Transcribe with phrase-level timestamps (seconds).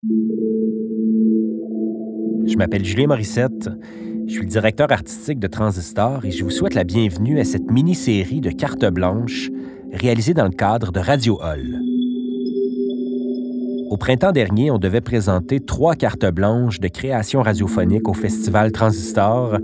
[0.00, 0.06] Je
[2.56, 3.68] m'appelle Julien Morissette.
[4.28, 7.68] Je suis le directeur artistique de Transistor et je vous souhaite la bienvenue à cette
[7.68, 9.50] mini-série de cartes blanches
[9.92, 11.80] réalisée dans le cadre de Radio Hall.
[13.90, 19.58] Au printemps dernier, on devait présenter trois cartes blanches de création radiophonique au festival Transistor,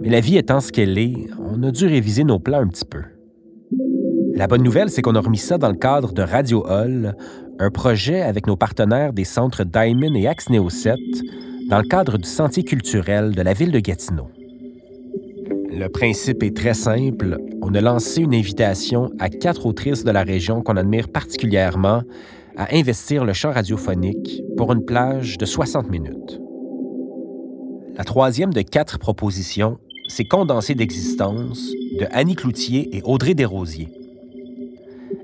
[0.00, 2.86] mais la vie étant ce qu'elle est, on a dû réviser nos plans un petit
[2.86, 3.02] peu.
[4.34, 7.16] La bonne nouvelle, c'est qu'on a remis ça dans le cadre de Radio Hall,
[7.58, 10.98] un projet avec nos partenaires des centres Diamond et Axe Neo 7,
[11.68, 14.28] dans le cadre du Sentier culturel de la ville de Gatineau.
[15.70, 17.38] Le principe est très simple.
[17.62, 22.02] On a lancé une invitation à quatre autrices de la région qu'on admire particulièrement
[22.56, 26.40] à investir le chant radiophonique pour une plage de 60 minutes.
[27.96, 29.78] La troisième de quatre propositions,
[30.08, 34.05] c'est Condensé d'existence de Annie Cloutier et Audrey Desrosiers.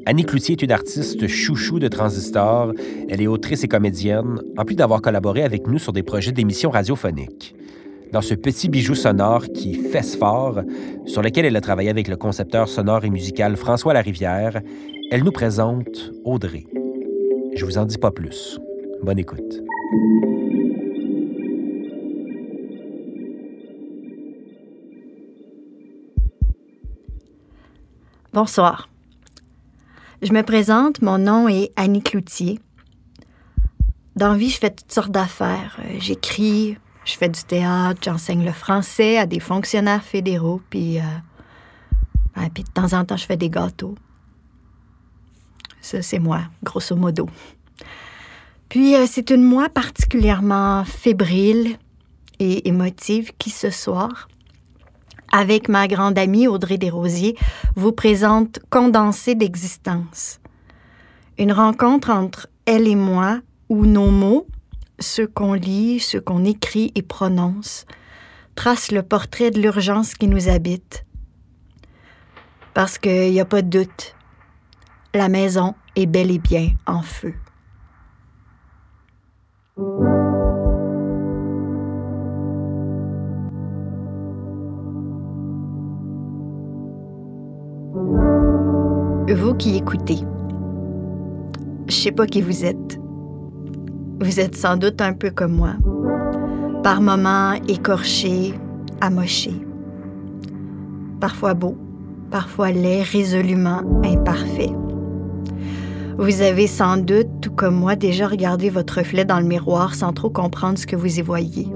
[0.05, 2.73] Annie Cloutier est une artiste chouchou de Transistor.
[3.09, 6.71] Elle est autrice et comédienne, en plus d'avoir collaboré avec nous sur des projets d'émissions
[6.71, 7.55] radiophoniques.
[8.11, 10.61] Dans ce petit bijou sonore qui fesse fort,
[11.07, 14.61] sur lequel elle a travaillé avec le concepteur sonore et musical François Larivière,
[15.11, 16.67] elle nous présente Audrey.
[17.55, 18.59] Je vous en dis pas plus.
[19.03, 19.63] Bonne écoute.
[28.33, 28.92] Bonsoir.
[30.23, 32.61] Je me présente, mon nom est Annie Cloutier.
[34.15, 35.81] Dans vie, je fais toutes sortes d'affaires.
[35.81, 42.49] Euh, j'écris, je fais du théâtre, j'enseigne le français à des fonctionnaires fédéraux, puis, euh,
[42.55, 43.97] puis de temps en temps, je fais des gâteaux.
[45.81, 47.29] Ça, c'est moi, grosso modo.
[48.69, 51.79] Puis, euh, c'est une moi particulièrement fébrile
[52.39, 54.29] et émotive qui, ce soir,
[55.33, 57.37] avec ma grande amie Audrey Desrosiers,
[57.75, 60.39] vous présente Condensé d'existence.
[61.39, 64.47] Une rencontre entre elle et moi où nos mots,
[64.99, 67.87] ceux qu'on lit, ceux qu'on écrit et prononce,
[68.55, 71.05] tracent le portrait de l'urgence qui nous habite.
[72.75, 74.15] Parce qu'il n'y a pas de doute,
[75.15, 77.35] la maison est bel et bien en feu.
[89.35, 90.19] Vous qui écoutez,
[91.89, 93.01] je sais pas qui vous êtes.
[94.21, 95.73] Vous êtes sans doute un peu comme moi,
[96.83, 98.53] par moments écorché,
[99.01, 99.53] amoché,
[101.19, 101.79] parfois beau,
[102.31, 104.71] parfois laid, résolument imparfait.
[106.19, 110.13] Vous avez sans doute, tout comme moi, déjà regardé votre reflet dans le miroir sans
[110.13, 111.69] trop comprendre ce que vous y voyez.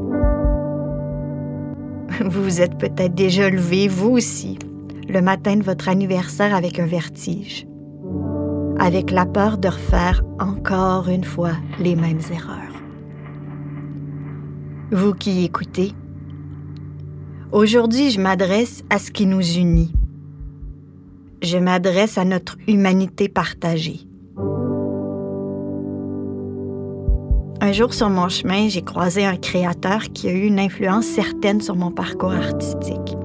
[2.20, 4.58] Vous vous êtes peut-être déjà levé, vous aussi,
[5.16, 7.66] le matin de votre anniversaire avec un vertige,
[8.78, 12.74] avec la peur de refaire encore une fois les mêmes erreurs.
[14.92, 15.92] Vous qui écoutez,
[17.50, 19.90] aujourd'hui je m'adresse à ce qui nous unit.
[21.40, 24.00] Je m'adresse à notre humanité partagée.
[27.62, 31.62] Un jour sur mon chemin, j'ai croisé un créateur qui a eu une influence certaine
[31.62, 33.15] sur mon parcours artistique.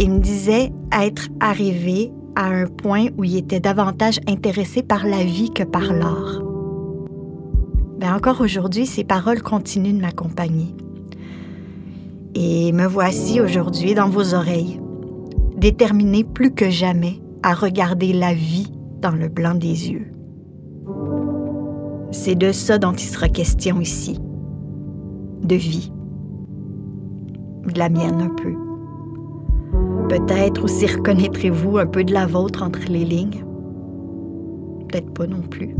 [0.00, 5.24] Il me disait être arrivé à un point où il était davantage intéressé par la
[5.24, 6.40] vie que par l'art.
[7.98, 10.72] Ben encore aujourd'hui, ces paroles continuent de m'accompagner.
[12.36, 14.80] Et me voici aujourd'hui dans vos oreilles,
[15.56, 20.12] déterminé plus que jamais à regarder la vie dans le blanc des yeux.
[22.12, 24.20] C'est de ça dont il sera question ici.
[25.42, 25.90] De vie.
[27.66, 28.67] De la mienne un peu.
[30.08, 33.44] Peut-être aussi reconnaîtrez-vous un peu de la vôtre entre les lignes?
[34.88, 35.76] Peut-être pas non plus.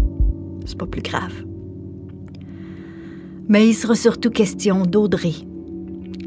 [0.67, 1.33] C'est pas plus grave.
[3.49, 5.33] Mais il sera surtout question d'Audrey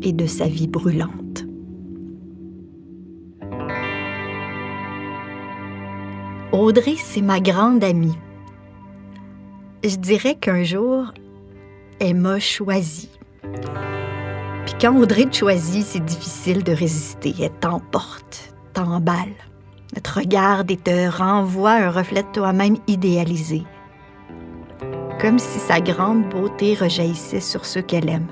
[0.02, 1.46] et de sa vie brûlante.
[6.52, 8.18] Audrey, c'est ma grande amie.
[9.84, 11.14] Je dirais qu'un jour,
[12.00, 13.10] elle m'a choisi.
[14.66, 17.34] Puis quand Audrey te choisit, c'est difficile de résister.
[17.40, 19.36] Elle t'emporte, t'emballe.
[19.96, 23.64] Elle te regarde et te renvoie un reflet de toi-même idéalisé.
[25.20, 28.28] Comme si sa grande beauté rejaillissait sur ceux qu'elle aime.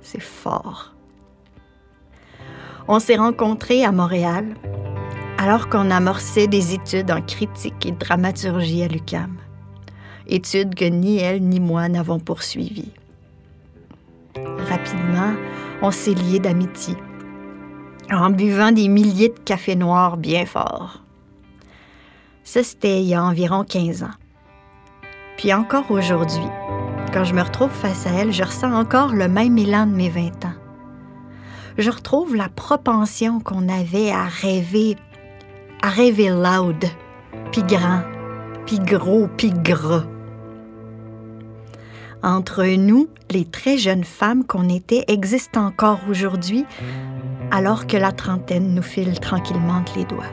[0.00, 0.94] C'est fort.
[2.88, 4.54] On s'est rencontrés à Montréal
[5.38, 9.36] alors qu'on amorçait des études en critique et dramaturgie à l'UCAM.
[10.26, 12.92] Études que ni elle ni moi n'avons poursuivies.
[14.68, 15.34] Rapidement,
[15.82, 16.96] on s'est liés d'amitié,
[18.10, 21.02] en buvant des milliers de cafés noirs bien forts.
[22.44, 24.16] Ça, c'était il y a environ 15 ans.
[25.36, 26.42] Puis encore aujourd'hui,
[27.12, 30.08] quand je me retrouve face à elle, je ressens encore le même élan de mes
[30.08, 30.54] 20 ans.
[31.78, 34.96] Je retrouve la propension qu'on avait à rêver,
[35.82, 36.84] à rêver loud,
[37.52, 38.02] puis grand,
[38.66, 40.04] puis gros, puis gras.
[42.22, 46.66] Entre nous, les très jeunes femmes qu'on était existent encore aujourd'hui,
[47.50, 50.32] alors que la trentaine nous file tranquillement les doigts.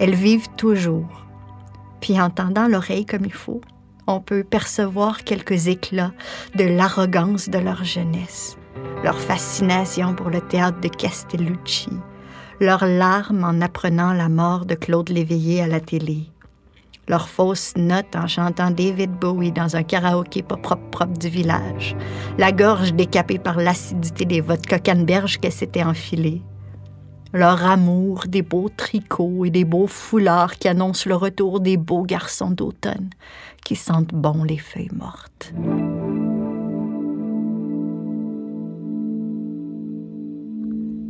[0.00, 1.26] Elles vivent toujours,
[2.00, 3.60] puis en tendant l'oreille comme il faut,
[4.08, 6.12] on peut percevoir quelques éclats
[6.56, 8.56] de l'arrogance de leur jeunesse,
[9.04, 11.90] leur fascination pour le théâtre de Castellucci,
[12.60, 16.30] leurs larmes en apprenant la mort de Claude Léveillé à la télé,
[17.08, 21.96] leurs fausses notes en chantant David Bowie dans un karaoké pas propre du village,
[22.38, 26.42] la gorge décapée par l'acidité des vodka canneberge qu'elle s'était enfilée,
[27.32, 32.02] leur amour des beaux tricots et des beaux foulards qui annoncent le retour des beaux
[32.02, 33.10] garçons d'automne
[33.64, 35.52] qui sentent bon les feuilles mortes.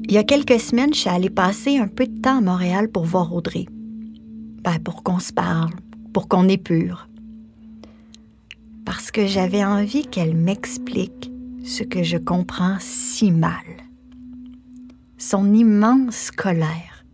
[0.08, 2.88] Il y a quelques semaines, je suis allée passer un peu de temps à Montréal
[2.88, 3.66] pour voir Audrey.
[4.64, 5.74] Ben, pour qu'on se parle,
[6.18, 7.06] pour qu'on épure.
[8.84, 11.30] Parce que j'avais envie qu'elle m'explique
[11.64, 13.52] ce que je comprends si mal
[15.16, 17.04] son immense colère,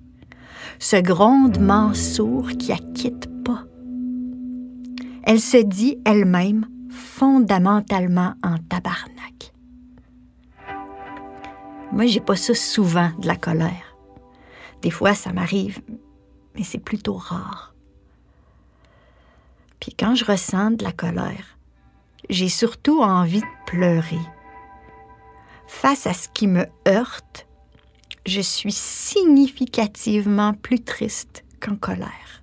[0.79, 3.65] ce grondement sourd qui acquitte pas.
[5.25, 9.53] Elle se dit elle-même fondamentalement en tabarnak.
[11.93, 13.99] Moi, j'ai pas ça souvent de la colère.
[14.81, 15.83] Des fois, ça m'arrive,
[16.55, 17.74] mais c'est plutôt rare.
[19.85, 21.59] Puis quand je ressens de la colère,
[22.31, 24.17] j'ai surtout envie de pleurer.
[25.67, 27.47] Face à ce qui me heurte,
[28.25, 32.43] je suis significativement plus triste qu'en colère.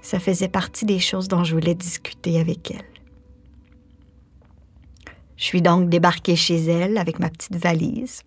[0.00, 3.02] Ça faisait partie des choses dont je voulais discuter avec elle.
[5.36, 8.22] Je suis donc débarquée chez elle avec ma petite valise,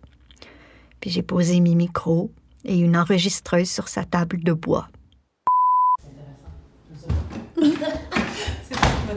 [1.00, 2.30] puis j'ai posé mes micros
[2.66, 4.90] et une enregistreuse sur sa table de bois.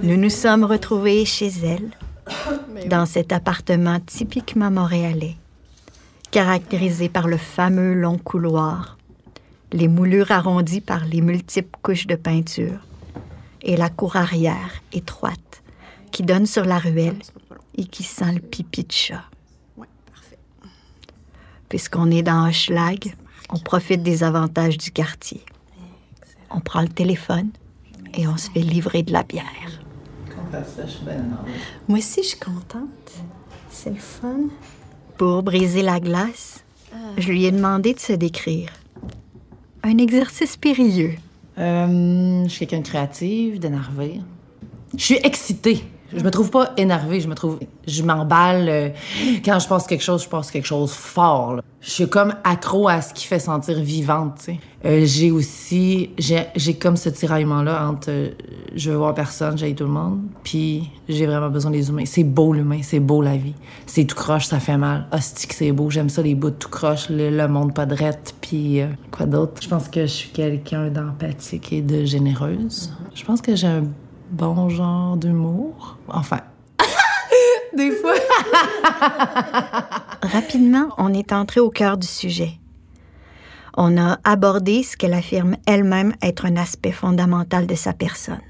[0.02, 1.90] Nous nous sommes retrouvés chez elle
[2.88, 5.36] dans cet appartement typiquement montréalais,
[6.30, 8.98] caractérisé par le fameux long couloir,
[9.72, 12.78] les moulures arrondies par les multiples couches de peinture
[13.62, 15.62] et la cour arrière étroite
[16.12, 17.18] qui donne sur la ruelle
[17.76, 19.24] et qui sent le pipi de chat.
[21.68, 23.14] Puisqu'on est dans Hochelag,
[23.50, 25.42] on profite des avantages du quartier.
[26.50, 27.50] On prend le téléphone
[28.16, 29.44] et on se fait livrer de la bière.
[31.88, 33.12] Moi aussi, je suis contente.
[33.70, 34.48] C'est le fun.
[35.18, 36.64] Pour briser la glace,
[37.18, 38.70] je lui ai demandé de se décrire.
[39.82, 41.14] Un exercice périlleux.
[41.58, 44.20] Euh, je suis quelqu'un de créative, d'énervé.
[44.96, 45.84] Je suis excitée.
[46.14, 47.58] Je me trouve pas énervée, je me trouve.
[47.86, 48.68] Je m'emballe.
[48.68, 48.88] Euh,
[49.44, 51.60] quand je pense quelque chose, je pense quelque chose fort.
[51.80, 54.46] Je suis comme accro à ce qui fait sentir vivante.
[54.84, 56.10] Euh, j'ai aussi.
[56.18, 58.30] J'ai comme ce tiraillement-là entre euh,
[58.74, 62.04] je veux voir personne, j'ai tout le monde, puis j'ai vraiment besoin des humains.
[62.06, 63.54] C'est beau l'humain, c'est beau la vie.
[63.86, 65.06] C'est tout croche, ça fait mal.
[65.12, 67.96] Hostie c'est beau, j'aime ça, les bouts tout croche, le, monde pas de
[68.40, 68.80] puis
[69.10, 69.62] quoi d'autre?
[69.62, 72.92] Je pense que je suis quelqu'un d'empathique et de généreuse.
[73.14, 73.84] Je pense que j'ai un
[74.30, 75.99] bon genre d'humour.
[76.09, 76.40] Enfin,
[77.76, 78.14] des fois.
[80.23, 82.59] Rapidement, on est entré au cœur du sujet.
[83.76, 88.40] On a abordé ce qu'elle affirme elle-même être un aspect fondamental de sa personne,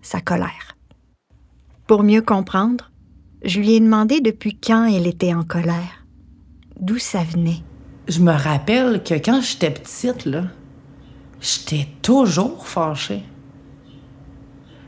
[0.00, 0.76] sa colère.
[1.86, 2.90] Pour mieux comprendre,
[3.44, 6.06] je lui ai demandé depuis quand elle était en colère,
[6.80, 7.62] d'où ça venait.
[8.08, 10.44] Je me rappelle que quand j'étais petite, là,
[11.40, 13.24] j'étais toujours fâchée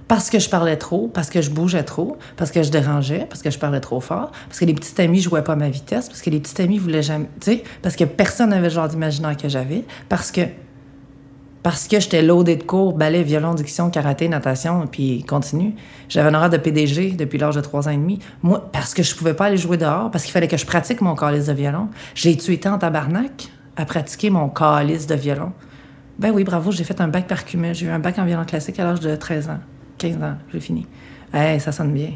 [0.08, 3.42] parce que je parlais trop, parce que je bougeais trop, parce que je dérangeais, parce
[3.42, 6.08] que je parlais trop fort, parce que les petites amies jouaient pas à ma vitesse,
[6.08, 8.88] parce que les petites amies voulaient jamais, tu sais, parce que personne n'avait le genre
[8.88, 10.40] d'imaginaire que j'avais, parce que
[11.62, 15.74] parce que j'étais loadée de cours, ballet, violon, diction, karaté, natation, puis continue.
[16.08, 18.20] J'avais un horaire de PDG depuis l'âge de trois ans et demi.
[18.42, 21.02] Moi, parce que je pouvais pas aller jouer dehors, parce qu'il fallait que je pratique
[21.02, 21.88] mon calice de violon.
[22.14, 25.52] J'ai-tu été en tabarnak à pratiquer mon calice de violon?
[26.18, 27.40] Ben oui, bravo, j'ai fait un bac par.
[27.72, 29.58] J'ai eu un bac en violon classique à l'âge de 13 ans.
[29.98, 30.86] 15 ans, j'ai fini.
[31.32, 32.12] Hey, ça sonne bien.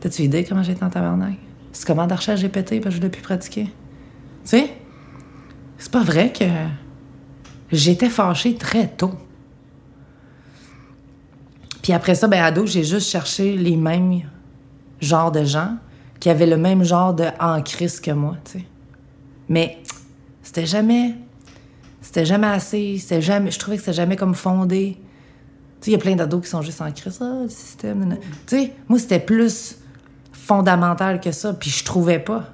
[0.00, 1.36] T'as-tu idée comment été en tabarnak?
[1.72, 3.64] C'est comment d'archer j'ai pété parce que je l'ai plus pratiquer.
[3.64, 3.70] Tu
[4.44, 4.70] sais?
[5.78, 6.44] C'est pas vrai que
[7.72, 9.12] j'étais fâchée très tôt.
[11.82, 14.20] Puis après ça, ben ado, j'ai juste cherché les mêmes
[15.00, 15.76] genres de gens
[16.18, 18.64] qui avaient le même genre de en crise que moi, tu sais.
[19.48, 19.78] Mais
[20.42, 21.14] c'était jamais
[22.02, 22.98] C'était jamais assez.
[22.98, 24.96] C'était jamais, je trouvais que c'était jamais comme fondé.
[25.86, 27.18] Il y a plein d'ados qui sont juste en crise.
[27.20, 28.16] Ah, le système.
[28.46, 29.76] Tu moi, c'était plus
[30.32, 31.54] fondamental que ça.
[31.54, 32.50] Puis je trouvais pas.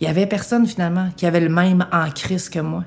[0.00, 2.84] Il y avait personne, finalement, qui avait le même en que moi.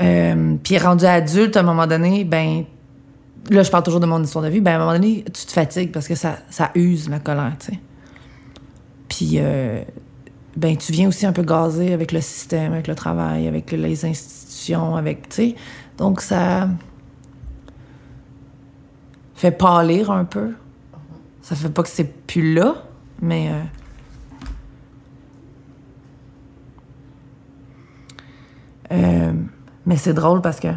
[0.00, 2.64] Euh, puis rendu adulte, à un moment donné, ben
[3.50, 5.46] là, je parle toujours de mon histoire de vie, ben à un moment donné, tu
[5.46, 7.72] te fatigues parce que ça, ça use la colère, tu.
[9.08, 9.82] Puis, euh,
[10.56, 14.04] ben, tu viens aussi un peu gazer avec le système, avec le travail, avec les
[14.04, 15.54] institutions, avec, tu sais.
[15.96, 16.68] Donc, ça
[19.34, 20.54] fait pâlir un peu.
[21.42, 22.74] Ça fait pas que c'est plus là,
[23.22, 23.50] mais.
[23.50, 23.62] Euh,
[28.92, 29.32] euh,
[29.86, 30.68] mais c'est drôle parce que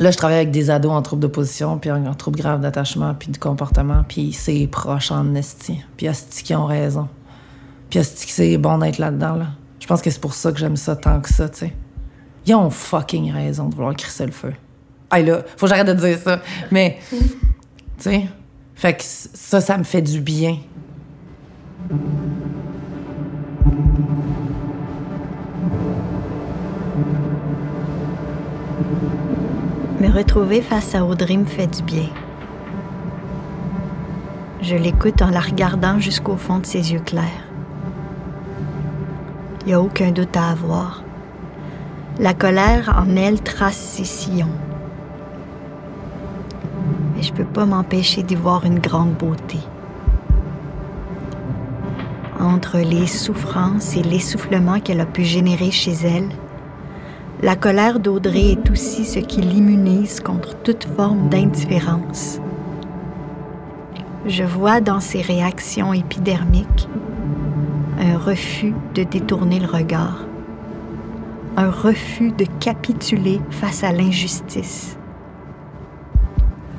[0.00, 3.30] Là, je travaille avec des ados en trouble d'opposition, puis en, trouble grave d'attachement, puis
[3.30, 5.84] de comportement, puis c'est proche en esti.
[5.98, 7.06] Puis esti qui ont raison.
[7.90, 9.46] Puis esti que c'est bon d'être là-dedans, là.
[9.90, 11.72] Je pense que c'est pour ça que j'aime ça tant que ça, tu sais.
[12.46, 14.52] Ils ont fucking raison de vouloir crisser le feu.
[15.10, 16.40] Ah là, faut que j'arrête de dire ça.
[16.70, 17.18] Mais, tu
[17.98, 18.28] sais,
[18.76, 20.58] fait que ça, ça me fait du bien.
[29.98, 32.08] Me retrouver face à Audrey me fait du bien.
[34.62, 37.49] Je l'écoute en la regardant jusqu'au fond de ses yeux clairs.
[39.72, 41.04] A aucun doute à avoir.
[42.18, 44.56] La colère en elle trace ses sillons.
[47.14, 49.58] Mais je ne peux pas m'empêcher d'y voir une grande beauté.
[52.40, 56.30] Entre les souffrances et l'essoufflement qu'elle a pu générer chez elle,
[57.40, 62.40] la colère d'Audrey est aussi ce qui l'immunise contre toute forme d'indifférence.
[64.26, 66.88] Je vois dans ses réactions épidermiques
[68.00, 70.24] un refus de détourner le regard,
[71.58, 74.96] un refus de capituler face à l'injustice.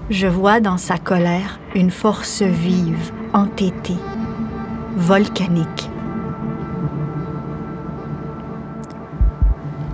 [0.10, 4.00] Je vois dans sa colère une force vive, entêtée,
[4.98, 5.90] volcanique.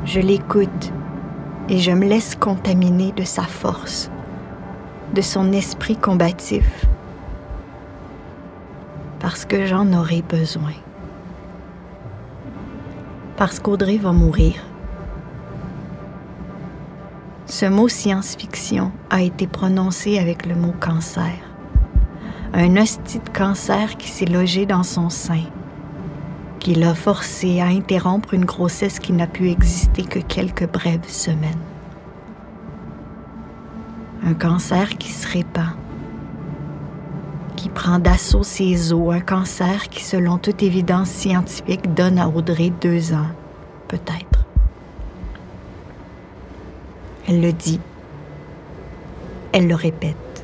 [0.06, 0.94] Je l'écoute
[1.68, 4.10] et je me laisse contaminer de sa force,
[5.14, 6.86] de son esprit combatif,
[9.20, 10.72] parce que j'en aurai besoin.
[13.38, 14.56] Parce qu'Audrey va mourir.
[17.46, 21.38] Ce mot science-fiction a été prononcé avec le mot cancer.
[22.54, 25.44] Un hostie de cancer qui s'est logé dans son sein
[26.68, 31.62] qui l'a forcé à interrompre une grossesse qui n'a pu exister que quelques brèves semaines.
[34.26, 35.67] Un cancer qui se répand,
[37.88, 43.14] prend d'assaut ses os, un cancer qui, selon toute évidence scientifique, donne à Audrey deux
[43.14, 43.30] ans,
[43.88, 44.46] peut-être.
[47.30, 47.80] Elle le dit,
[49.54, 50.44] elle le répète.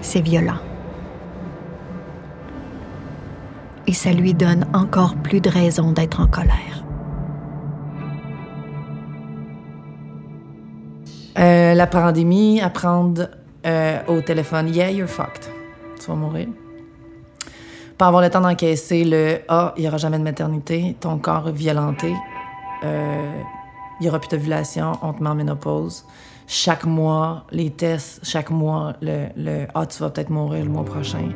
[0.00, 0.58] C'est violent.
[3.86, 6.82] et ça lui donne encore plus de raisons d'être en colère.
[11.38, 13.28] Euh, la pandémie, apprendre
[13.66, 15.53] euh, au téléphone, yeah, you're fucked.
[16.04, 16.48] Tu vas mourir.
[17.96, 21.48] Pas avoir le temps d'encaisser le Ah, il n'y aura jamais de maternité, ton corps
[21.48, 22.14] est violenté,
[22.82, 23.40] euh,
[23.98, 26.04] il n'y aura plus d'ovulation, on te met en ménopause.
[26.46, 30.84] Chaque mois, les tests, chaque mois, le, le Ah, tu vas peut-être mourir le mois
[30.84, 31.30] prochain.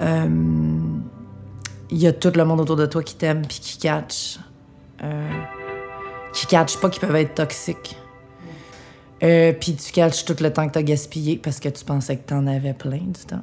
[0.00, 0.78] Euh,
[1.90, 4.38] il y a tout le monde autour de toi qui t'aime puis qui catch.
[5.02, 5.42] Euh,
[6.32, 7.98] qui catch pas, qui peuvent être toxiques.
[9.22, 12.26] Euh, puis tu catches tout le temps que t'as gaspillé parce que tu pensais que
[12.26, 13.42] t'en avais plein du temps.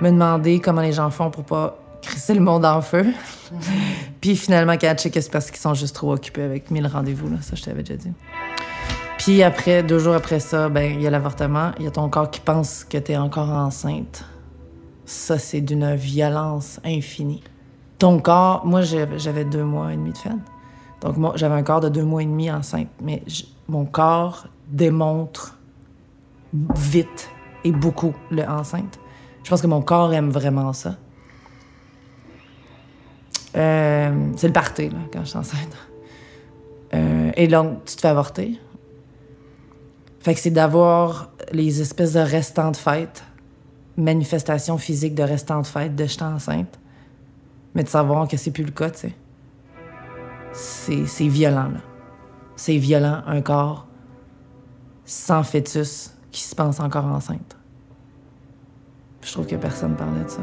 [0.00, 3.06] Me demander comment les gens font pour pas crisser le monde en feu.
[4.20, 7.36] puis finalement catcher que c'est parce qu'ils sont juste trop occupés avec mille rendez-vous, là.
[7.40, 8.12] Ça, je t'avais déjà dit.
[9.18, 11.70] Puis après, deux jours après ça, ben il y a l'avortement.
[11.78, 14.24] Il y a ton corps qui pense que t'es encore enceinte
[15.06, 17.42] ça, c'est d'une violence infinie.
[17.98, 20.32] Ton corps, moi, j'avais deux mois et demi de fête.
[21.00, 22.88] Donc, moi, j'avais un corps de deux mois et demi enceinte.
[23.02, 23.22] Mais
[23.68, 25.58] mon corps démontre
[26.74, 27.30] vite
[27.64, 28.98] et beaucoup le enceinte.
[29.42, 30.96] Je pense que mon corps aime vraiment ça.
[33.56, 35.76] Euh, c'est le party, quand je suis enceinte.
[36.92, 38.60] Euh, et donc, tu te fais avorter.
[40.20, 43.24] Fait que c'est d'avoir les espèces de restants de fête
[43.96, 46.78] manifestation physique de restant de fête, de j'étais enceinte.
[47.74, 49.12] Mais de savoir que c'est plus le cas, tu
[50.52, 51.04] sais.
[51.06, 51.80] C'est violent, là.
[52.56, 53.88] C'est violent, un corps
[55.04, 57.56] sans fœtus qui se pense encore enceinte.
[59.22, 60.42] Je trouve que personne parlait de ça.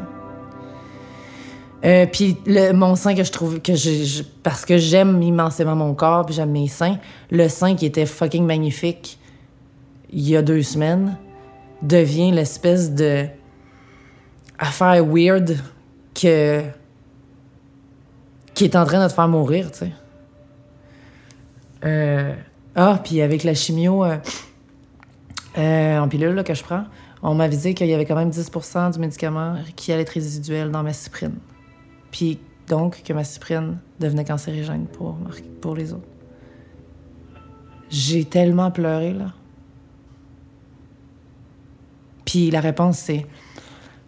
[1.84, 5.96] Euh, puis le, mon sein que je trouve que je, parce que j'aime immensément mon
[5.96, 7.00] corps puis j'aime mes seins,
[7.32, 9.18] le sein qui était fucking magnifique
[10.12, 11.18] il y a deux semaines
[11.82, 13.26] devient l'espèce de
[14.60, 15.58] affaire weird
[16.14, 16.62] que
[18.54, 19.92] qui est en train de te faire mourir, tu sais.
[21.84, 22.36] Euh,
[22.76, 24.18] ah, puis avec la chimio euh,
[25.58, 26.86] euh, en pilule là, que je prends,
[27.22, 30.72] on m'a avisé qu'il y avait quand même 10% du médicament qui allait être résiduel
[30.72, 31.36] dans ma cyprine.
[32.12, 35.18] Puis donc que ma cyprine devenait cancérigène pour,
[35.62, 36.08] pour les autres.
[37.90, 39.34] J'ai tellement pleuré, là.
[42.26, 43.28] Puis la réponse, c'est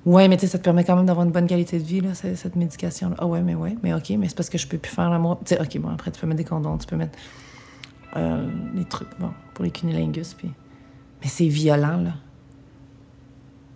[0.06, 2.02] Ouais, mais tu sais, ça te permet quand même d'avoir une bonne qualité de vie,
[2.02, 3.16] là, cette médication-là.
[3.20, 5.40] Ah ouais, mais ouais, mais OK, mais c'est parce que je peux plus faire l'amour.
[5.46, 7.18] Tu sais, OK, bon, après, tu peux mettre des condoms, tu peux mettre
[8.18, 10.52] euh, des trucs, bon, pour les cunilingus, puis...
[11.24, 12.12] Mais c'est violent, là.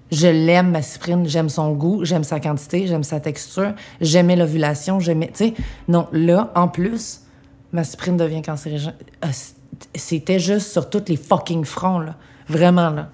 [0.09, 5.01] Je l'aime, ma cyprine, j'aime son goût, j'aime sa quantité, j'aime sa texture, j'aimais l'ovulation,
[5.01, 5.27] j'aimais...
[5.27, 5.53] Tu sais,
[5.89, 7.21] non, là, en plus,
[7.73, 8.93] ma cyprine devient cancérigène.
[9.25, 9.27] Euh,
[9.95, 12.15] c'était juste sur tous les fucking fronts, là.
[12.47, 13.09] Vraiment, là.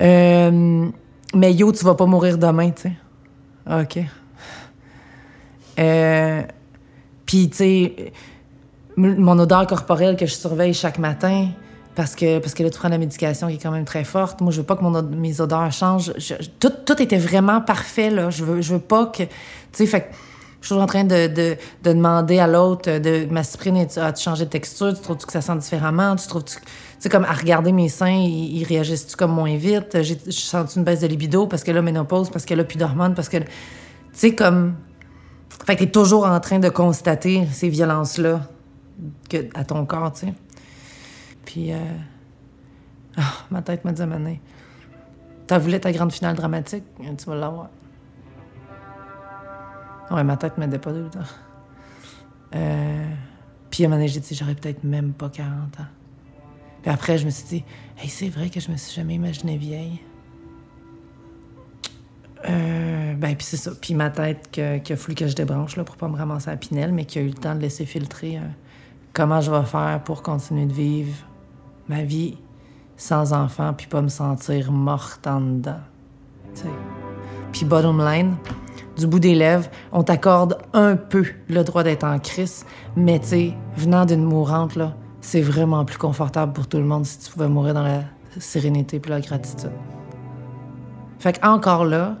[0.00, 0.88] Euh...
[1.34, 2.92] Mais yo, tu vas pas mourir demain, tu sais.
[3.70, 3.98] OK.
[5.78, 6.42] Euh,
[7.24, 8.12] Puis, tu sais,
[8.96, 11.48] mon odeur corporelle que je surveille chaque matin,
[11.94, 14.40] parce que, parce que là, tu prends la médication qui est quand même très forte.
[14.40, 16.12] Moi, je veux pas que mon, mes odeurs changent.
[16.58, 18.30] tout, tout, était vraiment parfait, là.
[18.30, 19.24] Je veux, je veux pas que.
[19.24, 19.30] Tu
[19.72, 20.10] sais, fait
[20.62, 24.22] je suis toujours en train de, de, de demander à l'autre de ma cyprine, as-tu
[24.22, 24.94] changé de texture?
[24.94, 26.14] Tu trouves -tu que ça sent différemment?
[26.14, 26.58] Tu trouves -tu
[27.00, 30.00] sais, comme à regarder mes seins, ils, réagissent-tu comme moins vite?
[30.02, 33.14] J'ai senti une baisse de libido parce que là, ménopause, parce que là, plus d'hormones,
[33.14, 33.38] parce que.
[33.38, 33.46] Tu
[34.12, 34.76] sais, comme.
[35.66, 38.42] Fait que t'es toujours en train de constater ces violences-là
[39.54, 40.34] à ton corps, tu sais.
[41.44, 41.72] Puis.
[41.72, 41.78] Euh...
[43.18, 44.08] Oh, ma tête m'a dit à
[45.46, 46.84] T'as voulu ta grande finale dramatique?
[46.98, 47.68] Tu vas l'avoir.
[50.10, 51.08] Ouais, ma tête m'aidait pas de
[52.54, 53.10] euh...
[53.70, 55.86] Puis à un moment j'ai dit, j'aurais peut-être même pas 40 ans.
[56.82, 57.64] Puis après, je me suis dit,
[57.98, 60.00] hey, c'est vrai que je me suis jamais imaginée vieille.
[62.48, 63.70] Euh, ben, puis c'est ça.
[63.80, 66.56] Puis ma tête qui a fallu que je débranche là, pour pas me ramasser à
[66.56, 68.42] Pinel, mais qui a eu le temps de laisser filtrer euh,
[69.12, 71.14] comment je vais faire pour continuer de vivre
[71.88, 72.36] ma vie
[72.96, 75.80] sans enfant, puis pas me sentir morte en dedans.
[76.54, 76.68] T'sais.
[77.52, 78.36] Puis bottom line,
[78.96, 82.64] du bout des lèvres, on t'accorde un peu le droit d'être en crise,
[82.96, 87.06] mais tu sais, venant d'une mourante, là, c'est vraiment plus confortable pour tout le monde
[87.06, 88.02] si tu pouvais mourir dans la
[88.38, 89.72] sérénité puis la gratitude.
[91.18, 92.16] Fait qu'encore là,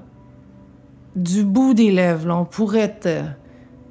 [1.16, 3.22] du bout des lèvres, on pourrait te...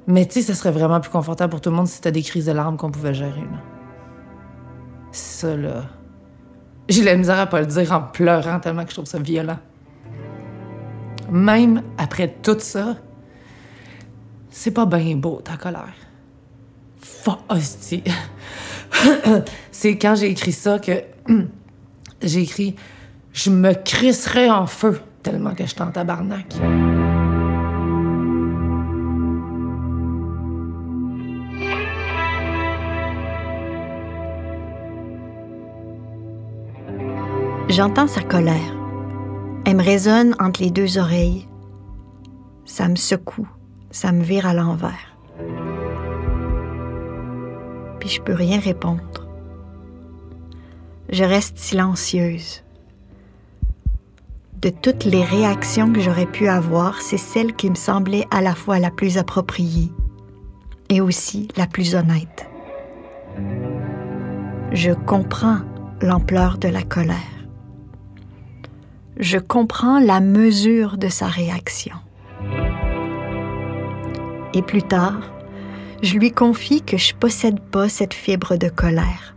[0.06, 2.22] Mais tu sais, ce serait vraiment plus confortable pour tout le monde si c'était des
[2.22, 3.40] crises de larmes qu'on pouvait gérer.
[3.40, 3.71] Là.
[5.12, 5.84] Ça, là...
[6.88, 9.58] J'ai la misère à pas le dire en pleurant tellement que je trouve ça violent.
[11.30, 12.96] Même après tout ça,
[14.50, 15.94] c'est pas bien beau, ta colère.
[17.00, 17.38] Fuck,
[19.70, 21.02] c'est quand j'ai écrit ça que
[22.22, 22.76] j'ai écrit
[23.32, 26.54] Je me crisserais en feu tellement que je suis en tabarnak.
[37.72, 38.76] J'entends sa colère.
[39.66, 41.48] Elle me résonne entre les deux oreilles.
[42.64, 43.48] Ça me secoue,
[43.90, 45.12] ça me vire à l'envers
[48.02, 49.28] puis je peux rien répondre.
[51.08, 52.64] Je reste silencieuse.
[54.60, 58.56] De toutes les réactions que j'aurais pu avoir, c'est celle qui me semblait à la
[58.56, 59.92] fois la plus appropriée
[60.88, 62.50] et aussi la plus honnête.
[64.72, 65.58] Je comprends
[66.00, 67.41] l'ampleur de la colère.
[69.18, 71.94] Je comprends la mesure de sa réaction.
[74.54, 75.20] Et plus tard,
[76.02, 79.36] je lui confie que je possède pas cette fibre de colère.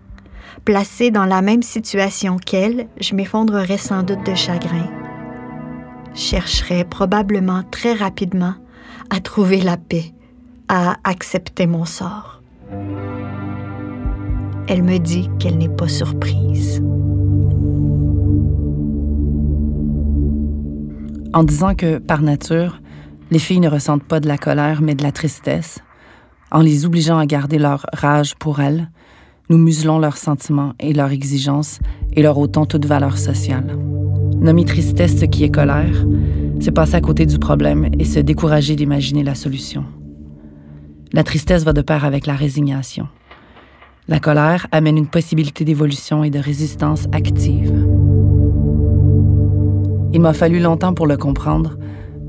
[0.64, 4.90] Placée dans la même situation qu'elle, je m'effondrerais sans doute de chagrin.
[6.14, 8.56] Je chercherais probablement très rapidement
[9.10, 10.14] à trouver la paix,
[10.70, 12.42] à accepter mon sort.
[14.68, 16.82] Elle me dit qu'elle n'est pas surprise.
[21.36, 22.82] En disant que, par nature,
[23.30, 25.80] les filles ne ressentent pas de la colère, mais de la tristesse,
[26.50, 28.90] en les obligeant à garder leur rage pour elles,
[29.50, 31.80] nous muselons leurs sentiments et leurs exigences
[32.14, 33.78] et leur ôtons toute valeur sociale.
[34.40, 36.06] Nommer tristesse ce qui est colère,
[36.62, 39.84] c'est passer à côté du problème et se décourager d'imaginer la solution.
[41.12, 43.10] La tristesse va de pair avec la résignation.
[44.08, 47.74] La colère amène une possibilité d'évolution et de résistance active.
[50.16, 51.78] Il m'a fallu longtemps pour le comprendre,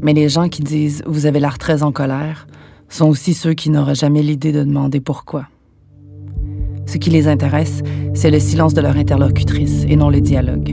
[0.02, 2.48] Mais les gens qui disent Vous avez l'air très en colère
[2.88, 5.46] sont aussi ceux qui n'auraient jamais l'idée de demander pourquoi.
[6.86, 10.70] Ce qui les intéresse, c'est le silence de leur interlocutrice et non le dialogue.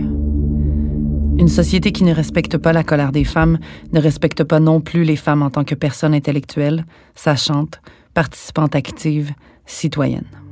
[1.38, 3.60] Une société qui ne respecte pas la colère des femmes
[3.92, 7.80] ne respecte pas non plus les femmes en tant que personnes intellectuelles, sachantes,
[8.16, 9.34] participantes actives,
[9.68, 10.43] citoyennes.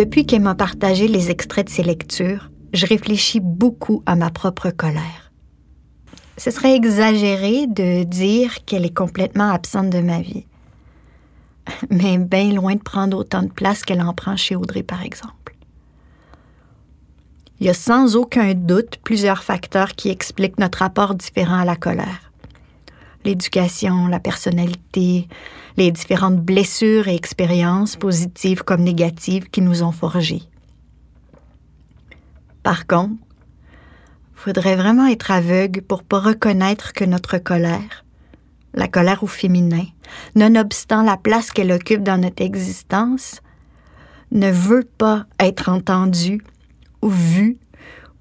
[0.00, 4.70] Depuis qu'elle m'a partagé les extraits de ses lectures, je réfléchis beaucoup à ma propre
[4.70, 5.30] colère.
[6.38, 10.46] Ce serait exagéré de dire qu'elle est complètement absente de ma vie,
[11.90, 15.54] mais bien loin de prendre autant de place qu'elle en prend chez Audrey, par exemple.
[17.60, 21.76] Il y a sans aucun doute plusieurs facteurs qui expliquent notre rapport différent à la
[21.76, 22.29] colère.
[23.24, 25.28] L'éducation, la personnalité,
[25.76, 30.42] les différentes blessures et expériences, positives comme négatives, qui nous ont forgés.
[32.62, 33.14] Par contre,
[34.34, 38.04] faudrait vraiment être aveugle pour pas reconnaître que notre colère,
[38.74, 39.84] la colère au féminin,
[40.34, 43.40] nonobstant la place qu'elle occupe dans notre existence,
[44.32, 46.42] ne veut pas être entendue
[47.02, 47.58] ou vue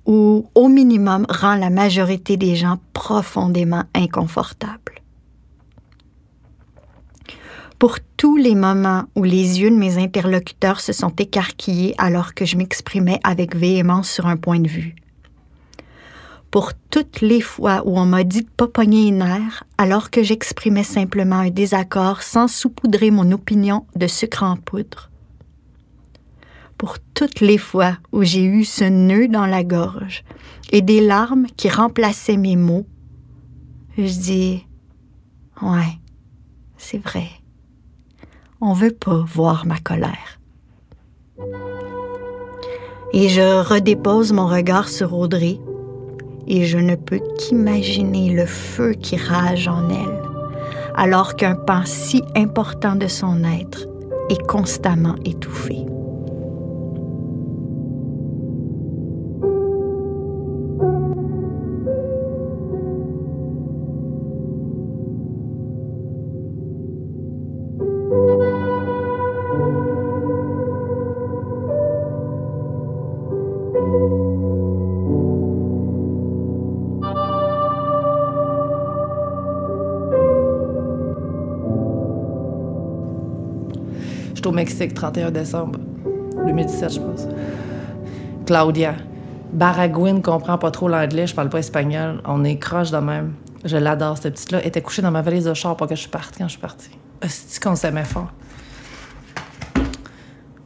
[0.10, 5.04] ou au minimum rend la majorité des gens profondément inconfortables.
[7.78, 12.43] Pour tous les moments où les yeux de mes interlocuteurs se sont écarquillés alors que
[12.43, 14.95] je m'exprimais avec véhémence sur un point de vue,
[16.50, 20.84] pour toutes les fois où on m'a dit de pas pogner nerfs alors que j'exprimais
[20.84, 25.09] simplement un désaccord sans saupoudrer mon opinion de sucre en poudre.
[26.80, 30.24] Pour toutes les fois où j'ai eu ce nœud dans la gorge
[30.72, 32.86] et des larmes qui remplaçaient mes mots,
[33.98, 34.65] je dis
[35.62, 36.00] Ouais,
[36.78, 37.28] c'est vrai.
[38.62, 40.39] On veut pas voir ma colère.
[43.12, 45.60] Et je redépose mon regard sur Audrey
[46.48, 50.22] et je ne peux qu'imaginer le feu qui rage en elle,
[50.96, 53.86] alors qu'un pan si important de son être
[54.30, 55.86] est constamment étouffé.
[84.60, 85.80] Mexique, 31 décembre
[86.45, 87.28] 2017, je pense.
[88.45, 88.95] Claudia.
[89.54, 92.22] Baragouine comprend pas trop l'anglais, je parle pas espagnol.
[92.26, 93.36] On est croche de même.
[93.63, 94.60] Je l'adore, cette petite-là.
[94.60, 96.52] Elle était couchée dans ma valise de char pour que je suis partie quand je
[96.52, 96.89] suis partie.
[97.26, 98.34] C'est qu'on s'aimait fort.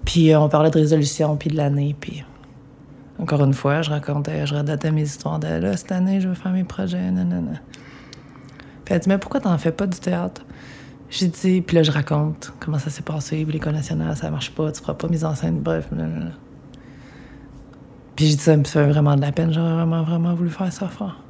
[0.05, 2.23] Puis euh, on parlait de résolution, puis de l'année, puis...
[3.19, 6.33] Encore une fois, je racontais, je redatais mes histoires de là, cette année, je veux
[6.33, 7.59] faire mes projets, nanana.
[8.85, 10.41] Puis elle dit, mais pourquoi t'en fais pas du théâtre?
[11.13, 14.71] J'ai dit, puis là, je raconte comment ça s'est passé, l'école nationale, ça marche pas,
[14.71, 15.87] tu feras pas mise en scène, bref.
[18.15, 20.73] Puis j'ai dit, ça me fait vraiment de la peine, j'aurais vraiment, vraiment voulu faire
[20.73, 21.21] ça fort.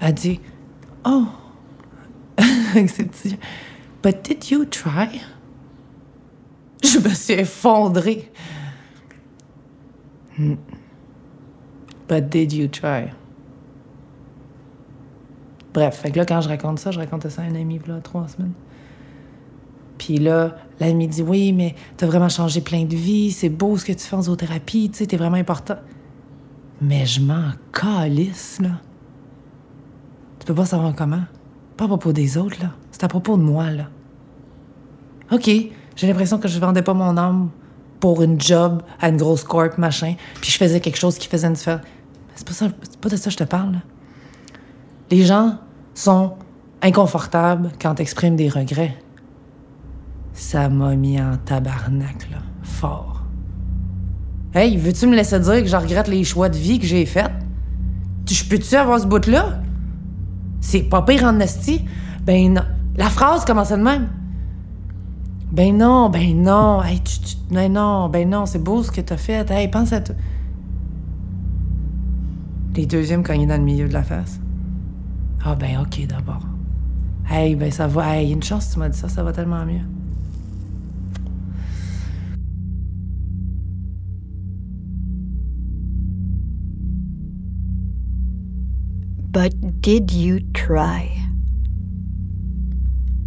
[0.00, 0.40] Elle dit,
[1.04, 1.26] oh,
[2.70, 3.38] avec ses
[4.02, 5.20] But did you try?
[6.82, 8.32] Je me suis effondrée.
[10.38, 10.54] Hmm.
[12.08, 13.10] But did you try?
[15.74, 18.00] Bref, fait que là, quand je raconte ça, je racontais ça à un ami, là,
[18.00, 18.54] trois semaines.
[20.04, 23.84] Puis là, l'ami dit Oui, mais t'as vraiment changé plein de vies, c'est beau ce
[23.84, 25.76] que tu fais en zoothérapie, tu sais, t'es vraiment important.
[26.80, 28.70] Mais je m'en calisse, là.
[30.40, 31.22] Tu peux pas savoir comment.
[31.76, 32.70] Pas à propos des autres, là.
[32.90, 33.84] C'est à propos de moi, là.
[35.30, 35.48] OK,
[35.94, 37.50] j'ai l'impression que je vendais pas mon âme
[38.00, 41.46] pour une job à une grosse corp, machin, puis je faisais quelque chose qui faisait
[41.46, 41.82] une différence.
[42.34, 43.78] C'est pas, ça, c'est pas de ça que je te parle, là.
[45.12, 45.58] Les gens
[45.94, 46.32] sont
[46.82, 48.96] inconfortables quand t'exprimes des regrets
[50.32, 53.22] ça m'a mis en tabarnak, là, fort.
[54.54, 57.32] Hey, veux-tu me laisser dire que je regrette les choix de vie que j'ai faits?
[58.28, 59.60] Je peux-tu avoir ce bout-là?
[60.60, 61.84] C'est pas pire en nasty?
[62.24, 62.62] Ben non.
[62.96, 64.08] La phrase commençait de même.
[65.50, 66.82] Ben non, ben non.
[66.82, 69.50] Hey, tu, ben non, ben non, c'est beau ce que t'as fait.
[69.50, 70.14] Hey, pense à tout.
[72.74, 74.40] Les deuxièmes cognés dans le milieu de la face.
[75.44, 76.46] Ah ben ok d'abord.
[77.28, 78.16] Hey, ben ça va.
[78.16, 79.80] Hey, une chance tu m'as dit ça, ça va tellement mieux.
[89.32, 91.08] But did you try?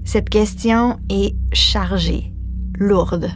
[0.04, 2.32] Cette question est chargée,
[2.78, 3.32] lourde.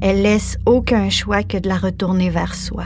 [0.00, 2.84] elle laisse aucun choix que de la retourner vers soi.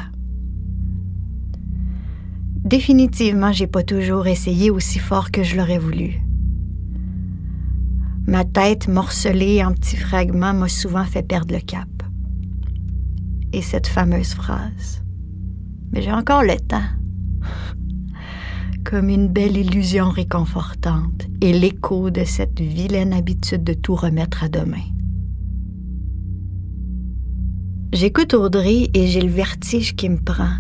[2.64, 6.20] Définitivement, j'ai pas toujours essayé aussi fort que je l'aurais voulu.
[8.26, 11.88] Ma tête morcelée en petits fragments m'a souvent fait perdre le cap.
[13.52, 15.02] Et cette fameuse phrase.
[15.92, 17.01] Mais j'ai encore le temps.
[18.84, 24.48] Comme une belle illusion réconfortante et l'écho de cette vilaine habitude de tout remettre à
[24.48, 24.84] demain.
[27.92, 30.56] J'écoute Audrey et j'ai le vertige qui me prend.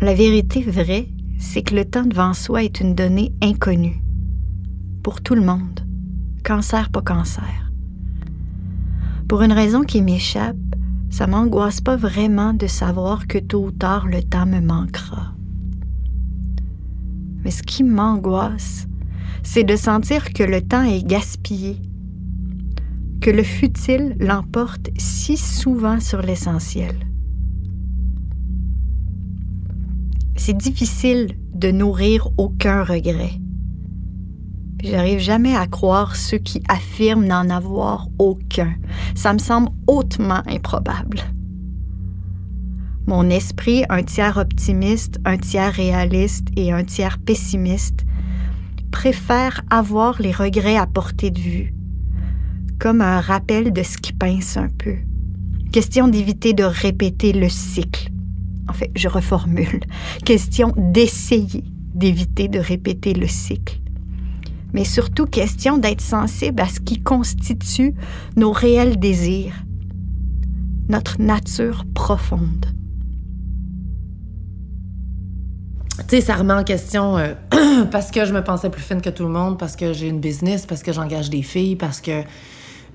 [0.00, 4.02] La vérité vraie, c'est que le temps devant soi est une donnée inconnue.
[5.02, 5.80] Pour tout le monde.
[6.42, 7.70] Cancer, pas cancer.
[9.28, 10.56] Pour une raison qui m'échappe,
[11.10, 15.35] ça m'angoisse pas vraiment de savoir que tôt ou tard le temps me manquera.
[17.46, 18.88] Mais ce qui m'angoisse,
[19.44, 21.80] c'est de sentir que le temps est gaspillé,
[23.20, 26.96] que le futile l'emporte si souvent sur l'essentiel.
[30.34, 33.38] C'est difficile de nourrir aucun regret.
[34.82, 38.74] j'arrive jamais à croire ceux qui affirment n'en avoir aucun.
[39.14, 41.20] Ça me semble hautement improbable.
[43.06, 48.04] Mon esprit, un tiers optimiste, un tiers réaliste et un tiers pessimiste,
[48.90, 51.72] préfère avoir les regrets à portée de vue,
[52.80, 54.96] comme un rappel de ce qui pince un peu.
[55.70, 58.10] Question d'éviter de répéter le cycle.
[58.68, 59.80] En fait, je reformule.
[60.24, 61.62] Question d'essayer
[61.94, 63.80] d'éviter de répéter le cycle.
[64.72, 67.94] Mais surtout question d'être sensible à ce qui constitue
[68.36, 69.64] nos réels désirs,
[70.88, 72.66] notre nature profonde.
[76.08, 77.34] Tu sais, ça remet en question euh,
[77.90, 80.20] parce que je me pensais plus fine que tout le monde, parce que j'ai une
[80.20, 82.22] business, parce que j'engage des filles, parce que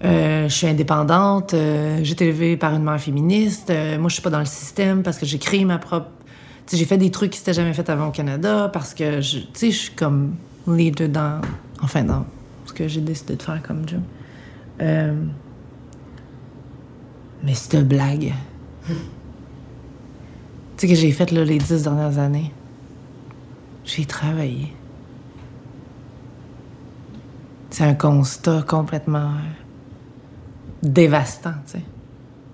[0.05, 3.69] euh, je suis indépendante, euh, j'ai été élevée par une mère féministe,
[3.99, 6.07] moi je suis pas dans le système parce que j'ai créé ma propre...
[6.65, 9.19] Tu sais, j'ai fait des trucs qui s'étaient jamais fait avant au Canada parce que,
[9.19, 11.41] tu je suis comme leader dans...
[11.81, 12.25] Enfin, dans
[12.65, 13.99] ce que j'ai décidé de faire comme job.
[14.79, 15.13] mais
[17.55, 18.33] cette blague...
[18.87, 18.93] tu
[20.77, 22.53] sais, que j'ai fait là, les dix dernières années,
[23.85, 24.73] j'ai travaillé.
[27.69, 29.31] C'est un constat complètement
[30.83, 31.83] dévastant, tu sais.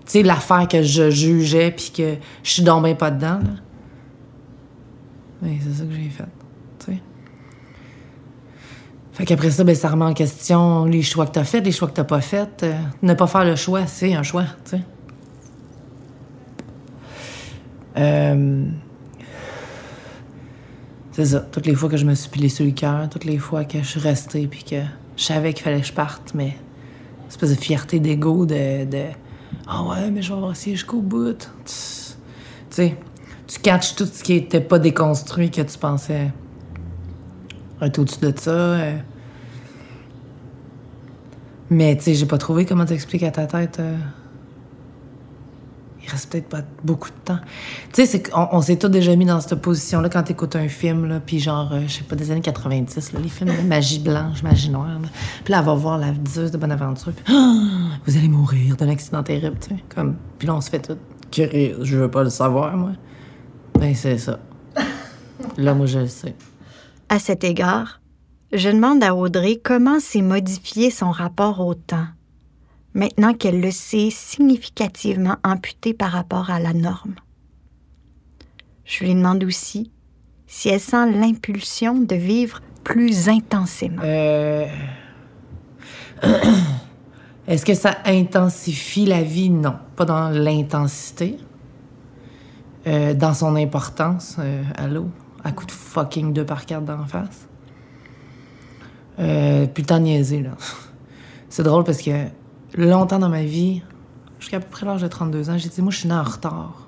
[0.05, 3.51] Tu sais, l'affaire que je jugeais puis que je suis donc pas dedans, là.
[5.41, 6.23] C'est ça que j'ai fait,
[6.79, 7.01] tu sais.
[9.13, 11.87] Fait qu'après ça, ben, ça remet en question les choix que t'as faits, les choix
[11.87, 12.63] que t'as pas faits.
[12.63, 14.81] Euh, ne pas faire le choix, c'est un choix, tu sais.
[17.97, 18.67] Euh...
[21.17, 21.39] C'est ça.
[21.39, 23.79] Toutes les fois que je me suis pilé sur le cœur, toutes les fois que
[23.79, 24.75] je suis restée puis que
[25.15, 26.55] je savais qu'il fallait que je parte, mais
[27.27, 28.85] espèce de fierté d'ego de,
[29.65, 31.49] Ah ouais, mais je vais voir si jusqu'au bout.
[31.65, 31.73] Tu
[32.69, 32.95] sais,
[33.47, 36.31] tu catches tout ce qui était pas déconstruit que tu pensais
[37.81, 38.51] être au-dessus de ça.
[38.51, 38.97] Euh.
[41.71, 43.79] Mais tu sais, j'ai pas trouvé comment t'expliquer à ta tête.
[43.79, 43.97] Euh
[46.07, 47.39] il reste peut-être pas beaucoup de temps.
[47.93, 51.05] Tu sais, c'est on, s'est tous déjà mis dans cette position-là quand t'écoutes un film,
[51.05, 54.41] là, puis genre, euh, je sais pas, des années 90, là, les films magie blanche,
[54.41, 54.99] magie noire.
[55.43, 58.89] Puis là, elle va voir la diseuse de Bonaventure, puis ah, vous allez mourir d'un
[58.89, 59.83] accident terrible, tu sais.
[59.93, 60.97] Comme, puis là, on se fait tout
[61.33, 62.91] je veux pas le savoir, moi.
[63.79, 64.39] Ben, c'est ça.
[65.57, 66.35] là, moi, je le sais.
[67.09, 68.01] À cet égard,
[68.51, 72.07] je demande à Audrey comment s'est modifié son rapport au temps
[72.97, 77.15] maintenant qu'elle le sait significativement amputé par rapport à la norme.
[78.83, 79.91] Je lui demande aussi
[80.47, 84.01] si elle sent l'impulsion de vivre plus intensément.
[84.03, 84.65] Euh...
[87.47, 89.49] Est-ce que ça intensifie la vie?
[89.49, 91.37] Non, pas dans l'intensité.
[92.87, 95.07] Euh, dans son importance, euh, allô,
[95.43, 97.47] à coup de fucking deux par quatre d'en face.
[99.19, 100.51] Euh, putain niaiser, là.
[101.49, 102.27] C'est drôle parce que
[102.85, 103.81] longtemps dans ma vie,
[104.39, 106.87] jusqu'à peu près l'âge de 32 ans, j'ai dit, moi, je suis née en retard.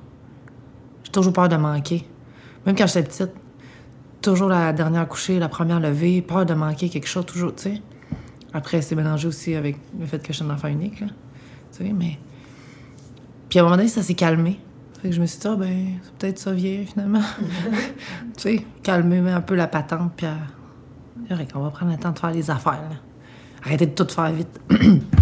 [1.03, 2.07] J'ai toujours peur de manquer.
[2.65, 3.31] Même quand j'étais petite,
[4.21, 7.81] toujours la dernière couchée, la première levée, peur de manquer quelque chose, toujours, tu sais.
[8.53, 11.07] Après, c'est mélangé aussi avec le fait que je suis un enfant unique, là.
[11.71, 12.19] Tu sais, mais.
[13.49, 14.59] Puis à un moment donné, ça s'est calmé.
[15.01, 17.21] Fait que je me suis dit, ah, ben, c'est peut-être ça vieille, finalement.
[18.37, 20.27] tu sais, calmer un peu la patente, puis.
[20.27, 21.45] Euh...
[21.55, 22.97] on va prendre le temps de faire les affaires, là.
[23.63, 24.59] Arrêtez de tout faire vite.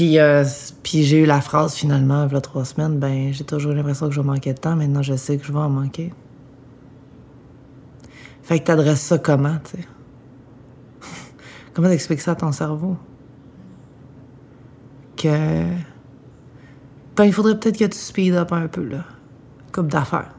[0.00, 0.44] Puis, euh,
[0.82, 4.08] puis j'ai eu la phrase finalement, il y a trois semaines, ben j'ai toujours l'impression
[4.08, 6.10] que je vais manquer de temps, maintenant je sais que je vais en manquer.
[8.42, 9.88] Fait que t'adresses ça comment, tu sais?
[11.74, 12.96] comment t'expliques ça à ton cerveau?
[15.18, 15.66] que.
[17.14, 19.04] Ben, il faudrait peut-être que tu speed up un peu, là.
[19.70, 20.34] Coupe d'affaires.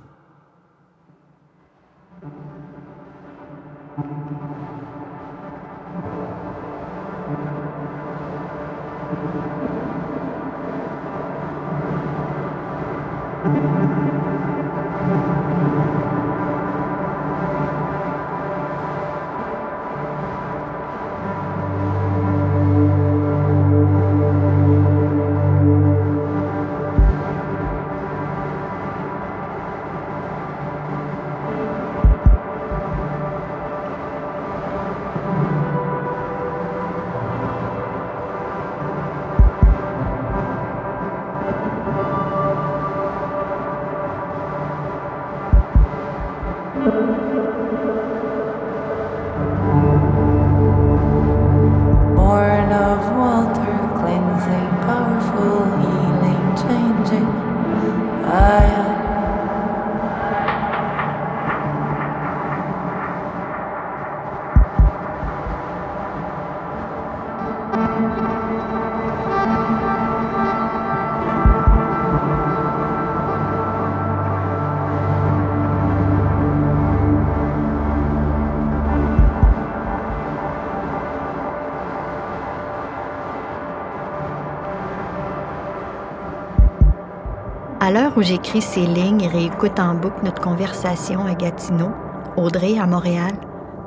[88.15, 91.89] où j'écris ces lignes et réécoute en boucle notre conversation à Gatineau,
[92.37, 93.31] Audrey, à Montréal,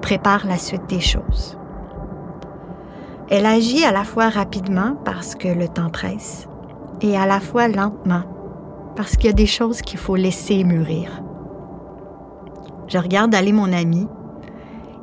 [0.01, 1.59] prépare la suite des choses.
[3.31, 6.47] Elle agit à la fois rapidement parce que le temps presse
[7.01, 8.23] et à la fois lentement
[8.97, 11.23] parce qu'il y a des choses qu'il faut laisser mûrir.
[12.87, 14.07] Je regarde aller mon amie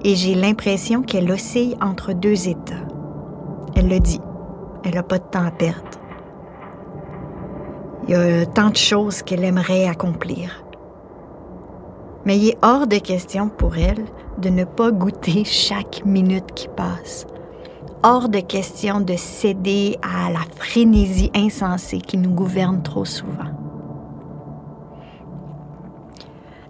[0.03, 2.85] et j'ai l'impression qu'elle oscille entre deux états.
[3.75, 4.21] Elle le dit,
[4.83, 6.00] elle n'a pas de temps à perdre.
[8.07, 10.63] Il y a tant de choses qu'elle aimerait accomplir.
[12.25, 14.05] Mais il est hors de question pour elle
[14.37, 17.25] de ne pas goûter chaque minute qui passe.
[18.03, 23.51] Hors de question de céder à la frénésie insensée qui nous gouverne trop souvent.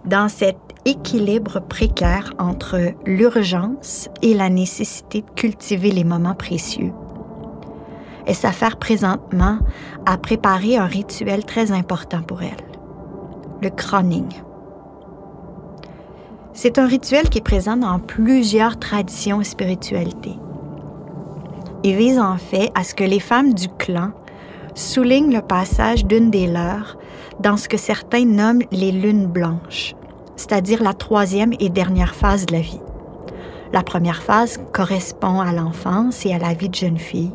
[0.04, 6.92] Dans cet équilibre précaire entre l'urgence et la nécessité de cultiver les moments précieux,
[8.26, 9.58] elle s'affaire présentement
[10.06, 12.64] à préparer un rituel très important pour elle,
[13.60, 14.28] le croning.
[16.52, 20.38] C'est un rituel qui est présent dans plusieurs traditions et spiritualités.
[21.82, 24.10] Il vise en fait à ce que les femmes du clan
[24.74, 26.96] soulignent le passage d'une des leurs
[27.40, 29.94] dans ce que certains nomment les lunes blanches,
[30.36, 32.80] c'est-à-dire la troisième et dernière phase de la vie.
[33.72, 37.32] La première phase correspond à l'enfance et à la vie de jeune fille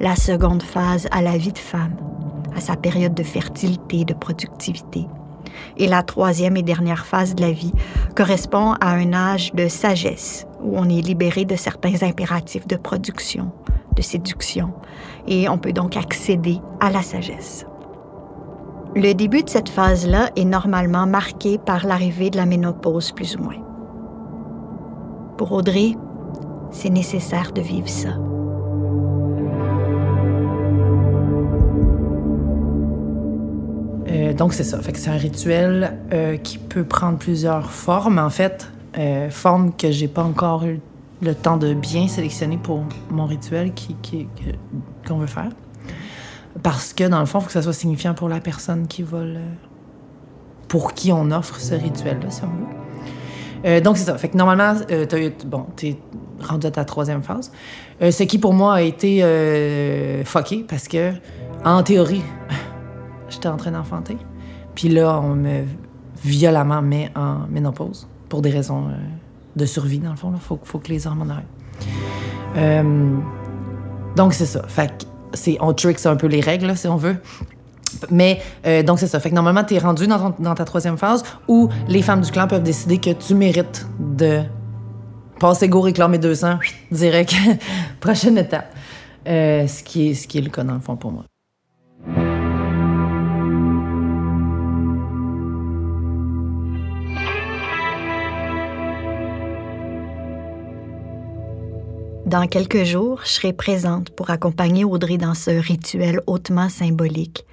[0.00, 1.96] la seconde phase à la vie de femme,
[2.56, 5.06] à sa période de fertilité de productivité.
[5.76, 7.72] Et la troisième et dernière phase de la vie
[8.16, 13.52] correspond à un âge de sagesse, où on est libéré de certains impératifs de production,
[13.94, 14.72] de séduction,
[15.28, 17.66] et on peut donc accéder à la sagesse.
[18.96, 23.42] Le début de cette phase-là est normalement marqué par l'arrivée de la ménopause, plus ou
[23.42, 23.62] moins.
[25.36, 25.96] Pour Audrey,
[26.70, 28.16] c'est nécessaire de vivre ça.
[34.36, 34.80] Donc, c'est ça.
[34.80, 38.70] Fait que c'est un rituel euh, qui peut prendre plusieurs formes, en fait.
[38.98, 40.80] Euh, formes que j'ai pas encore eu
[41.22, 43.72] le temps de bien sélectionner pour mon rituel
[45.06, 45.50] qu'on veut faire.
[46.62, 49.02] Parce que, dans le fond, il faut que ça soit signifiant pour la personne qui
[49.02, 49.18] va
[50.68, 53.66] pour qui on offre ce rituel-là, si on veut.
[53.66, 54.16] Euh, donc, c'est ça.
[54.18, 55.96] Fait que normalement, euh, eu- bon, t'es
[56.40, 57.50] rendu à ta troisième phase.
[58.00, 59.22] Ce qui, pour moi, a été
[60.24, 61.12] fucké parce que,
[61.64, 62.22] en théorie,
[63.28, 64.16] j'étais en train d'enfanter.
[64.74, 65.64] Puis là, on me
[66.24, 68.96] violemment met en ménopause pour des raisons euh,
[69.56, 70.32] de survie, dans le fond.
[70.34, 71.44] Il faut, faut que les hormones arrêtent.
[72.56, 73.16] Euh,
[74.16, 74.62] donc, c'est ça.
[74.68, 77.16] Fait c'est, on tricks un peu les règles, si on veut.
[78.10, 79.20] Mais euh, donc, c'est ça.
[79.20, 82.46] Fait que normalement, tu es rendu dans ta troisième phase où les femmes du clan
[82.46, 84.42] peuvent décider que tu mérites de
[85.38, 86.58] passer go réclamer 200
[86.90, 87.34] direct.
[88.00, 88.74] Prochaine étape.
[89.26, 91.24] Euh, ce, qui est, ce qui est le cas, dans le fond, pour moi.
[102.34, 107.46] Dans quelques jours, je serai présente pour accompagner Audrey dans ce rituel hautement symbolique,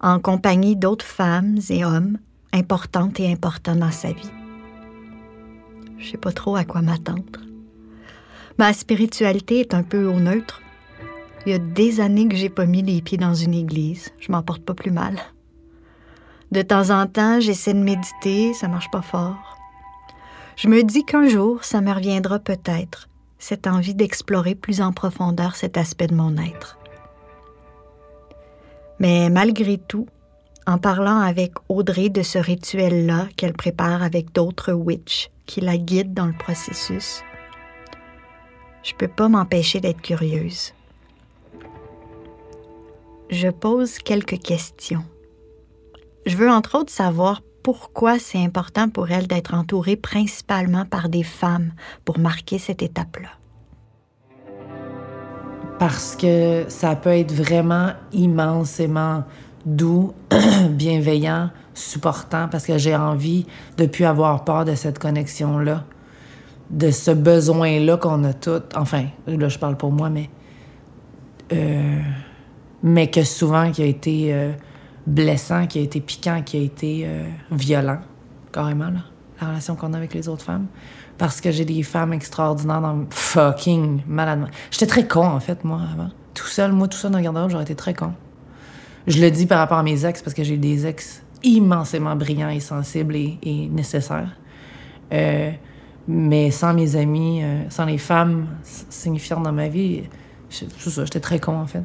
[0.00, 2.18] en compagnie d'autres femmes et hommes
[2.52, 4.32] importantes et importants dans sa vie.
[5.98, 7.42] Je sais pas trop à quoi m'attendre.
[8.58, 10.62] Ma spiritualité est un peu au neutre.
[11.46, 14.10] Il y a des années que j'ai pas mis les pieds dans une église.
[14.18, 15.16] Je m'en porte pas plus mal.
[16.50, 19.56] De temps en temps, j'essaie de méditer, ça marche pas fort.
[20.56, 23.07] Je me dis qu'un jour, ça me reviendra peut-être,
[23.38, 26.78] cette envie d'explorer plus en profondeur cet aspect de mon être.
[28.98, 30.06] Mais malgré tout,
[30.66, 36.12] en parlant avec Audrey de ce rituel-là qu'elle prépare avec d'autres witches qui la guident
[36.12, 37.22] dans le processus,
[38.82, 40.74] je peux pas m'empêcher d'être curieuse.
[43.30, 45.04] Je pose quelques questions.
[46.26, 51.22] Je veux entre autres savoir pourquoi c'est important pour elle d'être entourée principalement par des
[51.22, 51.72] femmes
[52.06, 53.28] pour marquer cette étape-là?
[55.78, 59.22] Parce que ça peut être vraiment immensément
[59.66, 60.14] doux,
[60.70, 63.44] bienveillant, supportant, parce que j'ai envie
[63.76, 65.84] de plus avoir peur de cette connexion-là,
[66.70, 68.74] de ce besoin-là qu'on a toutes.
[68.78, 70.30] Enfin, là, je parle pour moi, mais.
[71.52, 72.00] Euh,
[72.82, 74.52] mais que souvent, qui a été euh,
[75.08, 78.00] blessant, qui a été piquant, qui a été euh, violent,
[78.52, 79.00] carrément, là,
[79.40, 80.66] la relation qu'on a avec les autres femmes.
[81.16, 84.48] Parce que j'ai des femmes extraordinaires dans fucking malade.
[84.70, 86.10] J'étais très con, en fait, moi, avant.
[86.34, 88.12] Tout seul, moi, tout seul dans le garde-robe, j'aurais été très con.
[89.08, 92.50] Je le dis par rapport à mes ex parce que j'ai des ex immensément brillants
[92.50, 94.36] et sensibles et, nécessaires.
[95.12, 95.50] Euh,
[96.06, 100.04] mais sans mes amis, euh, sans les femmes signifiantes dans ma vie,
[100.50, 101.84] j'étais très con en fait.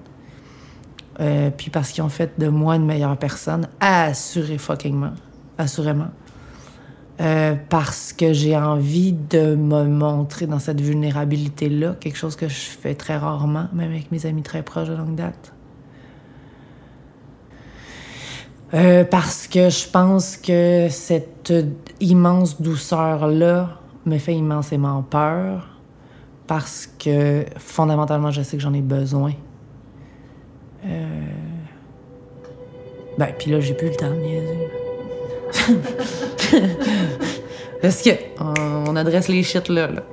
[1.20, 5.14] Euh, puis parce qu'ils ont fait de moi une meilleure personne, assuré fuckingment,
[5.58, 6.10] assurément.
[7.70, 12.96] parce que j'ai envie de me montrer dans cette vulnérabilité-là, quelque chose que je fais
[12.96, 15.54] très rarement, même avec mes amis très proches de longue date.
[18.74, 21.54] Euh, parce que je pense que cette
[22.00, 25.70] immense douceur-là me fait immensément peur.
[26.48, 29.34] Parce que fondamentalement, je sais que j'en ai besoin.
[30.86, 31.10] Euh...
[33.18, 34.70] Ben, puis là, j'ai plus le temps de niaiser.
[37.82, 38.10] parce que
[38.40, 39.88] on adresse les shit là.
[39.88, 40.04] là.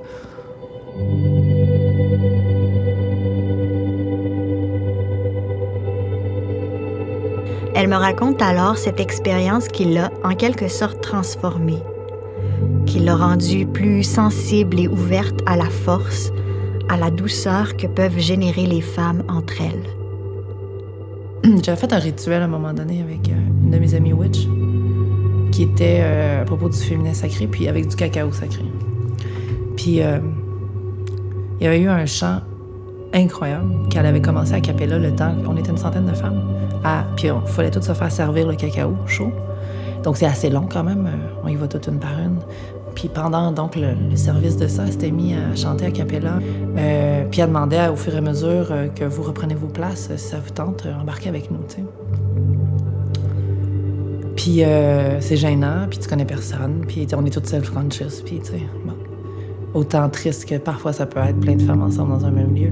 [7.73, 11.81] Elle me raconte alors cette expérience qui l'a en quelque sorte transformée,
[12.85, 16.31] qui l'a rendue plus sensible et ouverte à la force,
[16.89, 20.00] à la douceur que peuvent générer les femmes entre elles.
[21.63, 23.31] J'avais fait un rituel à un moment donné avec euh,
[23.63, 24.47] une de mes amies witch
[25.51, 28.63] qui était euh, à propos du féminin sacré, puis avec du cacao sacré.
[29.75, 30.19] Puis euh,
[31.59, 32.41] il y avait eu un chant
[33.13, 35.33] incroyable qu'elle avait commencé à Capella le temps.
[35.47, 36.43] On était une centaine de femmes.
[37.15, 39.31] Puis il fallait tout se faire servir le cacao chaud.
[40.03, 41.09] Donc c'est assez long quand même.
[41.43, 42.37] On y va toute une par une.
[43.01, 46.37] Puis pendant donc le, service de ça, elle s'était mis à chanter à Capella.
[46.77, 50.11] Euh, puis elle demandait au fur et à mesure euh, que vous reprenez vos places,
[50.15, 51.83] si ça vous tente, embarquez avec nous, tu sais.
[54.35, 54.61] Puis
[55.19, 58.61] c'est gênant, puis tu connais personne, puis on est toutes self-conscious, puis tu sais,
[59.73, 62.71] autant triste que parfois ça peut être plein de femmes ensemble dans un même lieu.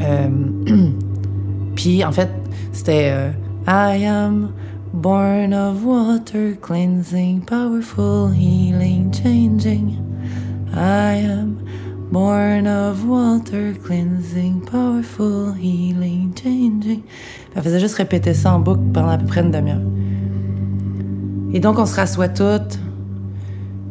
[0.00, 0.28] Euh,
[1.74, 2.28] puis en fait,
[2.72, 3.30] c'était euh,
[3.66, 4.50] I am
[4.92, 9.98] born of water cleansing, powerful, healing, changing.
[10.72, 11.58] I am
[12.10, 17.02] born of water cleansing, powerful, healing, changing.
[17.54, 19.80] elle faisait juste répéter ça en boucle pendant à peu près une demi-heure.
[21.52, 22.78] Et donc on se rassoit toutes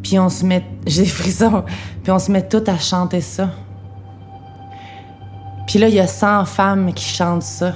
[0.02, 1.64] puis on se met, j'ai des frissons,
[2.02, 3.50] puis on se met toutes à chanter ça.
[5.66, 7.74] Puis là, il y a 100 femmes qui chantent ça.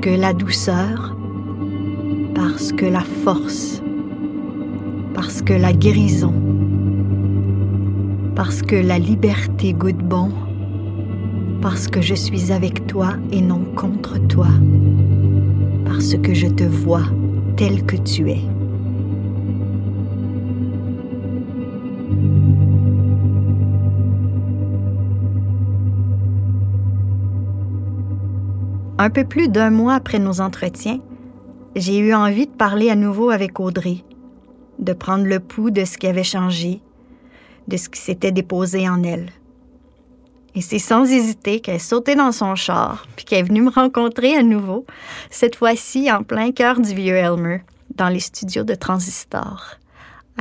[0.00, 1.14] Que la douceur,
[2.34, 3.82] parce que la force,
[5.12, 6.32] parce que la guérison,
[8.34, 10.30] parce que la liberté goûte bon,
[11.60, 14.48] parce que je suis avec toi et non contre toi,
[15.84, 17.04] parce que je te vois
[17.56, 18.40] tel que tu es.
[29.02, 31.00] Un peu plus d'un mois après nos entretiens,
[31.74, 34.04] j'ai eu envie de parler à nouveau avec Audrey,
[34.78, 36.82] de prendre le pouls de ce qui avait changé,
[37.66, 39.30] de ce qui s'était déposé en elle.
[40.54, 44.36] Et c'est sans hésiter qu'elle sautée dans son char, puis qu'elle est venue me rencontrer
[44.36, 44.84] à nouveau,
[45.30, 47.62] cette fois-ci en plein cœur du vieux Elmer,
[47.94, 49.76] dans les studios de Transistor,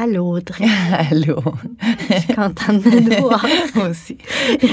[0.02, 0.66] Allô, Audrey.
[1.12, 1.44] Allô.
[2.10, 3.46] Je suis contente de te voir.
[3.76, 4.18] Moi aussi.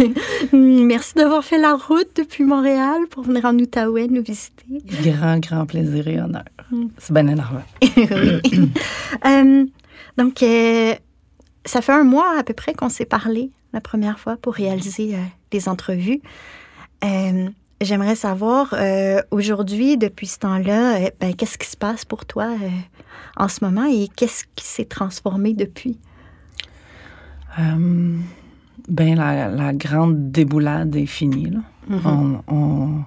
[0.53, 4.65] Merci d'avoir fait la route depuis Montréal pour venir en Outaouais nous visiter.
[5.03, 6.45] Grand, grand plaisir et honneur.
[6.99, 7.27] C'est bien
[7.83, 8.71] oui.
[9.27, 9.67] Euh,
[10.17, 10.95] donc, euh,
[11.65, 15.17] ça fait un mois à peu près qu'on s'est parlé la première fois pour réaliser
[15.17, 15.19] euh,
[15.51, 16.21] des entrevues.
[17.81, 18.75] J'aimerais savoir,
[19.33, 22.49] aujourd'hui, depuis ce temps-là, ben, qu'est-ce qui se passe pour toi
[23.37, 25.99] en ce moment et qu'est-ce qui s'est transformé depuis?
[27.59, 28.19] Euh,
[28.89, 31.51] ben, la, la grande déboulade est finie.
[31.51, 31.61] Là.
[31.89, 32.01] Mhm.
[32.05, 33.05] On, on,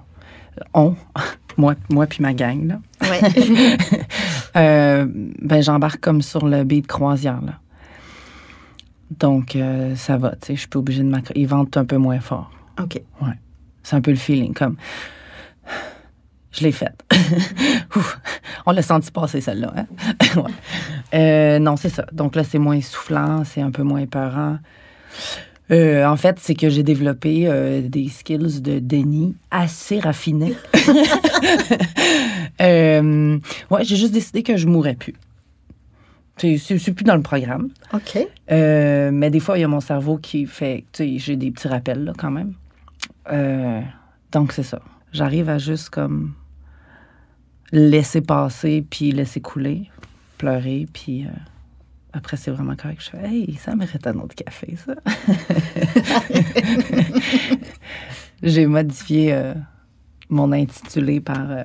[0.74, 0.96] on,
[1.56, 2.80] moi, moi puis ma gang, là.
[3.02, 3.20] Ouais.
[4.56, 7.60] Euh, ben, j'embarque comme sur le de croisière, là.
[9.16, 11.38] Donc, euh, ça va, tu sais, je suis pas obligée de m'accrocher.
[11.40, 12.50] Ils vendent un peu moins fort.
[12.80, 13.00] OK.
[13.84, 14.74] C'est un peu le feeling, comme...
[16.52, 17.04] Je l'ai faite.
[18.66, 19.72] On l'a senti passer, celle-là.
[19.76, 19.86] Hein?
[20.36, 20.50] Ouais.
[21.14, 22.06] Euh, non, c'est ça.
[22.12, 24.58] Donc là, c'est moins essoufflant, c'est un peu moins épeurant.
[25.72, 30.54] Euh, en fait, c'est que j'ai développé euh, des skills de déni assez raffinés.
[32.60, 33.38] Euh,
[33.70, 35.14] ouais, j'ai juste décidé que je mourrais plus.
[36.36, 37.68] C'est- plus dans le programme.
[37.94, 38.18] OK.
[38.50, 40.84] Mais des fois, il y a mon cerveau qui fait.
[40.92, 42.52] Tu sais, j'ai des petits rappels, là, quand même.
[44.32, 44.80] Donc, c'est ça.
[45.12, 46.34] J'arrive à juste, comme,
[47.72, 49.90] laisser passer, puis laisser couler,
[50.38, 51.30] pleurer, puis euh,
[52.12, 53.02] après, c'est vraiment correct.
[53.04, 54.94] Je fais, hey, ça mérite un autre café, ça.
[58.42, 59.54] j'ai modifié euh,
[60.28, 61.62] mon intitulé par euh,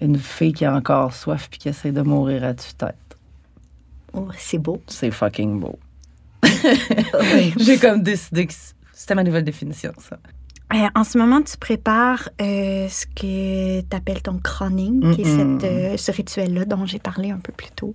[0.00, 2.94] une fille qui a encore soif, puis qui essaie de mourir à tue-tête.
[4.12, 4.82] Oh, c'est beau.
[4.88, 5.78] C'est fucking beau.
[7.58, 8.52] J'ai comme décidé que
[8.92, 10.18] c'était ma nouvelle définition, ça.
[10.72, 15.24] Euh, en ce moment, tu prépares euh, ce que tu appelles ton crowning, qui est
[15.24, 17.94] cette, euh, ce rituel-là dont j'ai parlé un peu plus tôt.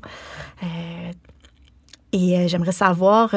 [2.11, 3.35] Et j'aimerais savoir,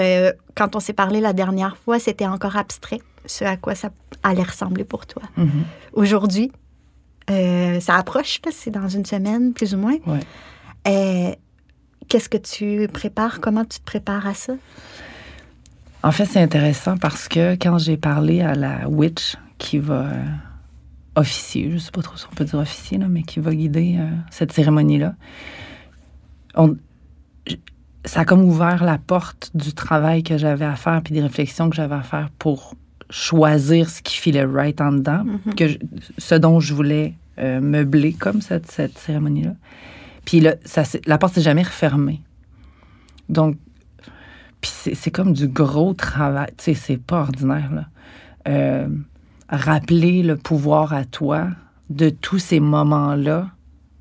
[0.55, 3.91] quand on s'est parlé la dernière fois, c'était encore abstrait, ce à quoi ça
[4.22, 5.22] allait ressembler pour toi.
[5.93, 6.53] Aujourd'hui,
[7.28, 9.97] euh, ça approche, c'est dans une semaine, plus ou moins.
[10.07, 11.36] Ouais.
[12.09, 13.41] Qu'est-ce que tu prépares?
[13.41, 14.55] Comment tu te prépares à ça?
[16.03, 20.24] En fait, c'est intéressant parce que quand j'ai parlé à la witch qui va euh,
[21.16, 23.96] officier, je sais pas trop si on peut dire officier, là, mais qui va guider
[23.99, 25.14] euh, cette cérémonie-là,
[26.55, 26.76] on-
[28.05, 31.68] ça a comme ouvert la porte du travail que j'avais à faire puis des réflexions
[31.68, 32.74] que j'avais à faire pour
[33.11, 35.24] choisir ce qui filait right en dedans,
[35.57, 35.78] que je-
[36.16, 39.55] ce dont je voulais euh, meubler comme cette, cette cérémonie-là.
[40.24, 42.20] Puis là, ça, la porte s'est jamais refermée.
[43.28, 43.57] Donc,
[44.61, 46.48] puis c'est comme du gros travail.
[46.56, 47.86] Tu sais, c'est pas ordinaire, là.
[48.48, 48.88] Euh,
[49.48, 51.48] rappeler le pouvoir à toi
[51.90, 53.50] de tous ces moments-là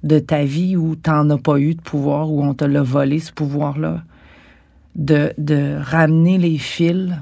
[0.04, 3.20] de ta vie où t'en as pas eu de pouvoir, où on te l'a volé,
[3.20, 4.04] ce pouvoir-là.
[4.96, 7.14] De, de ramener les fils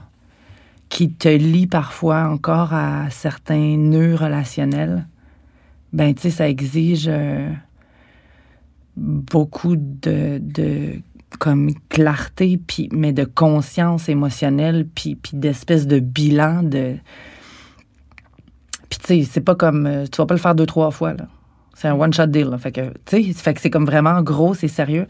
[0.88, 5.08] qui te lient parfois encore à certains nœuds relationnels.
[5.92, 7.52] Ben, tu sais, ça exige euh,
[8.96, 10.42] beaucoup de
[11.38, 16.96] comme clarté, puis, mais de conscience émotionnelle, puis, puis d'espèce de bilan de...
[18.90, 19.86] Puis tu sais, c'est pas comme...
[19.86, 21.28] euh, Tu vas pas le faire deux, trois fois, là.
[21.74, 22.58] C'est un one-shot deal, là.
[22.58, 25.08] Fait que, tu sais, c'est comme vraiment gros, c'est sérieux.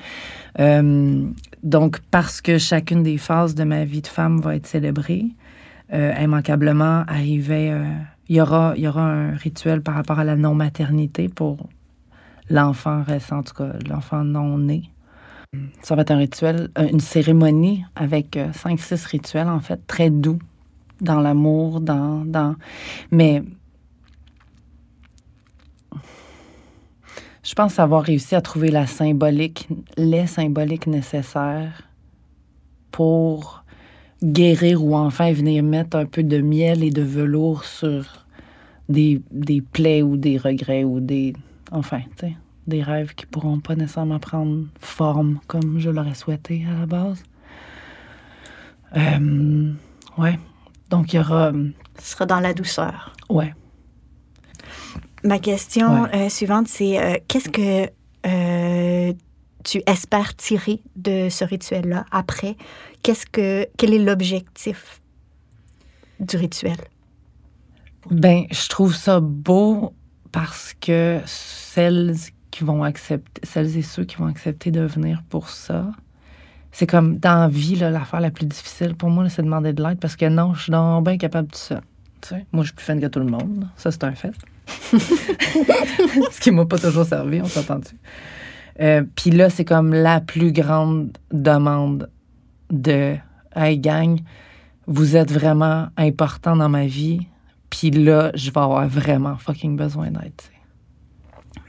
[0.59, 1.23] Euh,
[1.61, 5.25] donc, parce que chacune des phases de ma vie de femme va être célébrée,
[5.93, 7.71] euh, immanquablement, arrivait...
[8.29, 11.69] il y aura, il y aura un rituel par rapport à la non-maternité pour
[12.49, 14.89] l'enfant récent, en tout cas, l'enfant non né.
[15.81, 19.79] Ça va être un rituel, euh, une cérémonie avec euh, cinq, six rituels, en fait,
[19.87, 20.39] très doux,
[21.01, 22.55] dans l'amour, dans, dans...
[23.11, 23.43] Mais
[27.43, 31.83] je pense avoir réussi à trouver la symbolique, les symboliques nécessaires
[32.91, 33.63] pour
[34.23, 38.25] guérir ou enfin venir mettre un peu de miel et de velours sur
[38.89, 41.33] des, des plaies ou des regrets ou des...
[41.71, 42.35] Enfin, tu sais,
[42.67, 47.23] des rêves qui pourront pas nécessairement prendre forme comme je l'aurais souhaité à la base.
[48.97, 49.73] Euh,
[50.17, 50.39] ouais.
[50.89, 51.51] Donc, il y aura...
[51.99, 53.13] Ce sera dans la douceur.
[53.29, 53.53] Ouais.
[55.23, 56.25] Ma question Ouais.
[56.25, 57.89] euh, suivante, c'est euh, qu'est-ce que
[58.27, 59.13] euh,
[59.63, 62.55] tu espères tirer de ce rituel-là après?
[63.01, 65.01] Qu'est-ce que, quel est l'objectif
[66.19, 66.77] du rituel?
[68.11, 69.93] Ben, je trouve ça beau
[70.31, 72.13] parce que celles
[72.55, 75.91] qui vont accepter, celles et ceux qui vont accepter de venir pour ça,
[76.71, 79.83] c'est comme dans la vie, l'affaire la plus difficile pour moi, c'est de demander de
[79.83, 81.81] l'aide parce que non, je suis donc bien capable de ça.
[82.21, 83.67] Tu sais, moi, je suis plus fan que tout le monde.
[83.75, 84.33] Ça, c'est un fait.
[86.31, 87.97] Ce qui m'a pas toujours servi, on s'entend-tu?
[88.79, 92.09] Euh, Puis là, c'est comme la plus grande demande
[92.71, 93.17] de
[93.53, 94.21] Hey, gang,
[94.87, 97.19] vous êtes vraiment important dans ma vie.
[97.69, 100.41] Puis là, je vais avoir vraiment fucking besoin d'aide.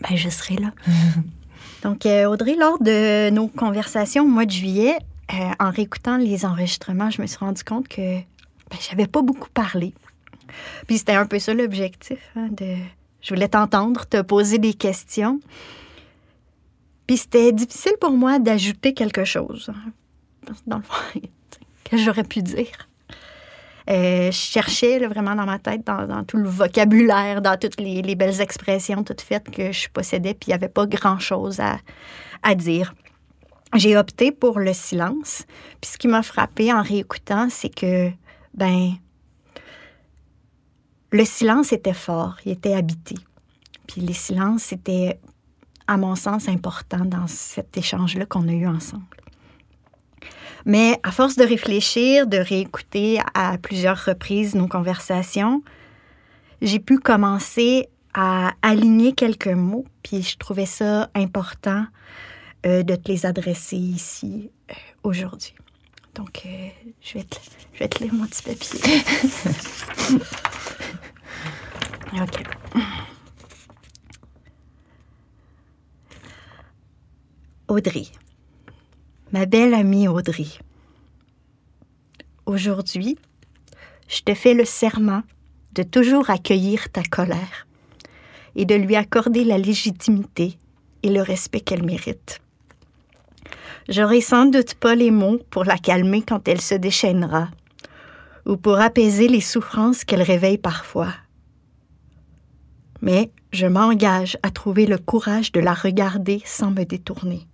[0.03, 0.72] Ben, je serai là.
[1.82, 4.97] Donc, euh, Audrey, lors de nos conversations au mois de juillet,
[5.32, 9.51] euh, en réécoutant les enregistrements, je me suis rendu compte que ben, j'avais pas beaucoup
[9.51, 9.94] parlé.
[10.86, 12.18] Puis c'était un peu ça l'objectif.
[12.36, 12.76] hein, de...
[13.20, 15.40] Je voulais t'entendre, te poser des questions.
[17.07, 19.70] Puis c'était difficile pour moi d'ajouter quelque chose.
[19.74, 21.20] hein, Dans le fond,
[21.84, 22.86] que j'aurais pu dire.
[23.89, 28.14] Euh, je cherchais vraiment dans ma tête, dans, tout le vocabulaire, dans toutes les, les
[28.16, 31.78] belles expressions toutes faites que je possédais, puis il n'y avait pas grand-chose à,
[32.43, 32.95] à dire.
[33.74, 35.45] J'ai opté pour le silence.
[35.80, 38.11] Puis ce qui m'a frappé en réécoutant, c'est que,
[38.55, 38.93] ben,
[41.11, 43.16] le silence était fort, il était habité.
[43.87, 45.20] Puis les silences étaient,
[45.87, 49.05] à mon sens, importants dans cet échange-là qu'on a eu ensemble.
[50.66, 55.62] Mais à force de réfléchir, de réécouter à plusieurs reprises nos conversations,
[56.60, 61.86] j'ai pu commencer à aligner quelques mots, puis je trouvais ça important
[62.66, 65.54] euh, de te les adresser ici euh, aujourd'hui.
[66.16, 66.68] Donc, euh,
[67.00, 67.36] je, vais te,
[67.72, 68.80] je vais te lire mon petit papier.
[72.20, 72.42] OK.
[77.68, 78.06] Audrey.
[79.32, 80.46] Ma belle amie Audrey.
[82.46, 83.18] Aujourd'hui,
[84.06, 85.22] je te fais le serment
[85.72, 87.66] de toujours accueillir ta colère
[88.54, 90.56] et de lui accorder la légitimité
[91.02, 92.40] et le respect qu'elle mérite.
[93.88, 97.48] J'aurai sans doute pas les mots pour la calmer quand elle se déchaînera
[98.46, 101.12] ou pour apaiser les souffrances qu'elle réveille parfois.
[103.02, 107.48] Mais je m'engage à trouver le courage de la regarder sans me détourner.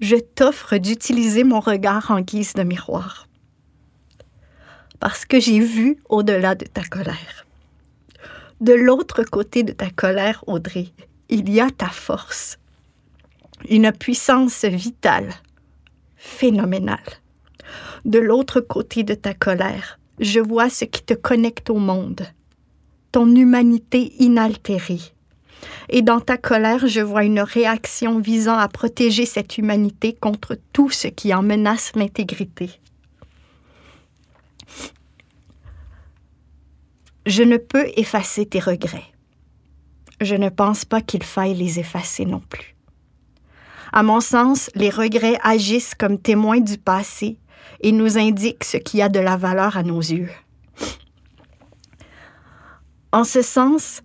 [0.00, 3.26] Je t'offre d'utiliser mon regard en guise de miroir.
[5.00, 7.46] Parce que j'ai vu au-delà de ta colère.
[8.60, 10.88] De l'autre côté de ta colère, Audrey,
[11.28, 12.58] il y a ta force.
[13.68, 15.32] Une puissance vitale,
[16.16, 16.98] phénoménale.
[18.04, 22.22] De l'autre côté de ta colère, je vois ce qui te connecte au monde,
[23.10, 25.00] ton humanité inaltérée.
[25.88, 30.90] Et dans ta colère, je vois une réaction visant à protéger cette humanité contre tout
[30.90, 32.70] ce qui en menace l'intégrité.
[37.26, 39.12] Je ne peux effacer tes regrets.
[40.20, 42.74] Je ne pense pas qu'il faille les effacer non plus.
[43.92, 47.38] À mon sens, les regrets agissent comme témoins du passé
[47.80, 50.30] et nous indiquent ce qui a de la valeur à nos yeux.
[53.12, 54.02] En ce sens,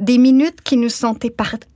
[0.00, 1.66] des minutes qui nous sont épargnées.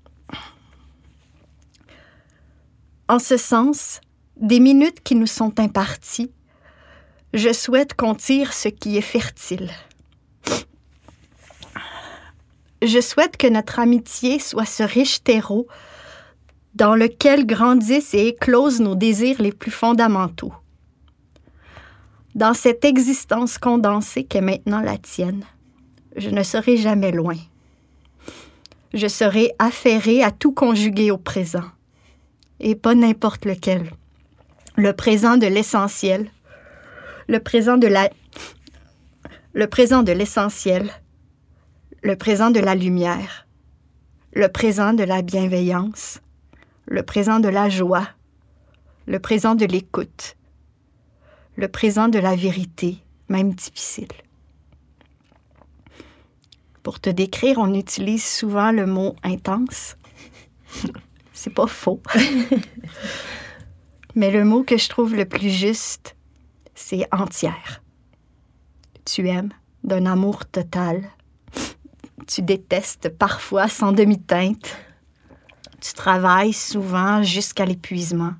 [3.09, 4.01] En ce sens,
[4.37, 6.31] des minutes qui nous sont imparties,
[7.35, 9.71] je souhaite qu'on tire ce qui est fertile.
[12.81, 15.67] Je souhaite que notre amitié soit ce riche terreau
[16.75, 20.53] dans lequel grandissent et éclosent nos désirs les plus fondamentaux.
[22.35, 25.45] Dans cette existence condensée qu'est maintenant la tienne,
[26.17, 27.37] je ne serai jamais loin.
[28.95, 31.65] Je serai affairée à tout conjuguer au présent,
[32.61, 33.91] et pas n'importe lequel.
[34.77, 36.31] Le présent de l'essentiel,
[37.27, 38.11] le présent de la
[39.55, 40.91] le présent de l'essentiel,
[42.03, 43.47] le présent de la lumière,
[44.35, 46.21] le présent de la bienveillance,
[46.87, 48.09] le présent de la joie,
[49.07, 50.37] le présent de l'écoute,
[51.57, 52.97] le présent de la vérité,
[53.29, 54.09] même difficile.
[56.83, 59.97] Pour te décrire, on utilise souvent le mot intense.
[61.33, 62.01] C'est pas faux.
[64.15, 66.17] Mais le mot que je trouve le plus juste,
[66.75, 67.83] c'est entière.
[69.05, 69.53] Tu aimes
[69.85, 71.11] d'un amour total.
[72.27, 74.77] Tu détestes parfois sans demi-teinte.
[75.81, 78.35] Tu travailles souvent jusqu'à l'épuisement.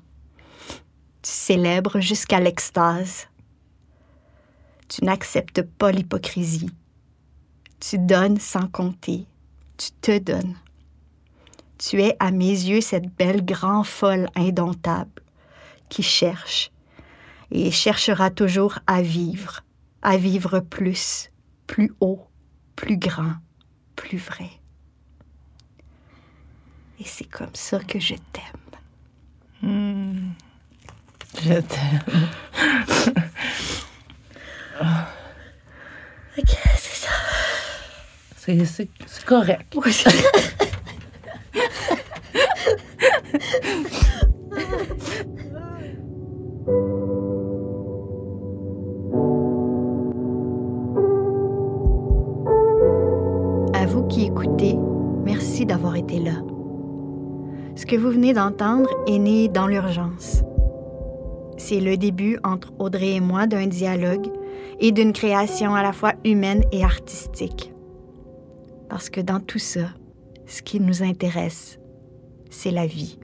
[1.21, 3.27] Tu célèbres jusqu'à l'extase.
[4.87, 6.69] Tu n'acceptes pas l'hypocrisie.
[7.89, 9.25] Tu donnes sans compter.
[9.77, 10.55] Tu te donnes.
[11.77, 15.21] Tu es à mes yeux cette belle grand folle indomptable
[15.89, 16.71] qui cherche
[17.51, 19.65] et cherchera toujours à vivre,
[20.01, 21.29] à vivre plus,
[21.67, 22.25] plus haut,
[22.77, 23.33] plus grand,
[23.97, 24.49] plus vrai.
[27.01, 28.43] Et c'est comme ça que je t'aime.
[31.41, 32.29] Je t'aime.
[38.45, 38.89] c'est
[39.25, 39.73] correct.
[39.75, 40.03] Oui.
[53.73, 54.75] À vous qui écoutez,
[55.23, 56.33] merci d'avoir été là.
[57.75, 60.43] Ce que vous venez d'entendre est né dans l'urgence.
[61.57, 64.27] C'est le début entre Audrey et moi d'un dialogue
[64.81, 67.72] et d'une création à la fois humaine et artistique.
[68.93, 69.89] Parce que dans tout ça,
[70.45, 71.79] ce qui nous intéresse,
[72.51, 73.17] c'est la vie.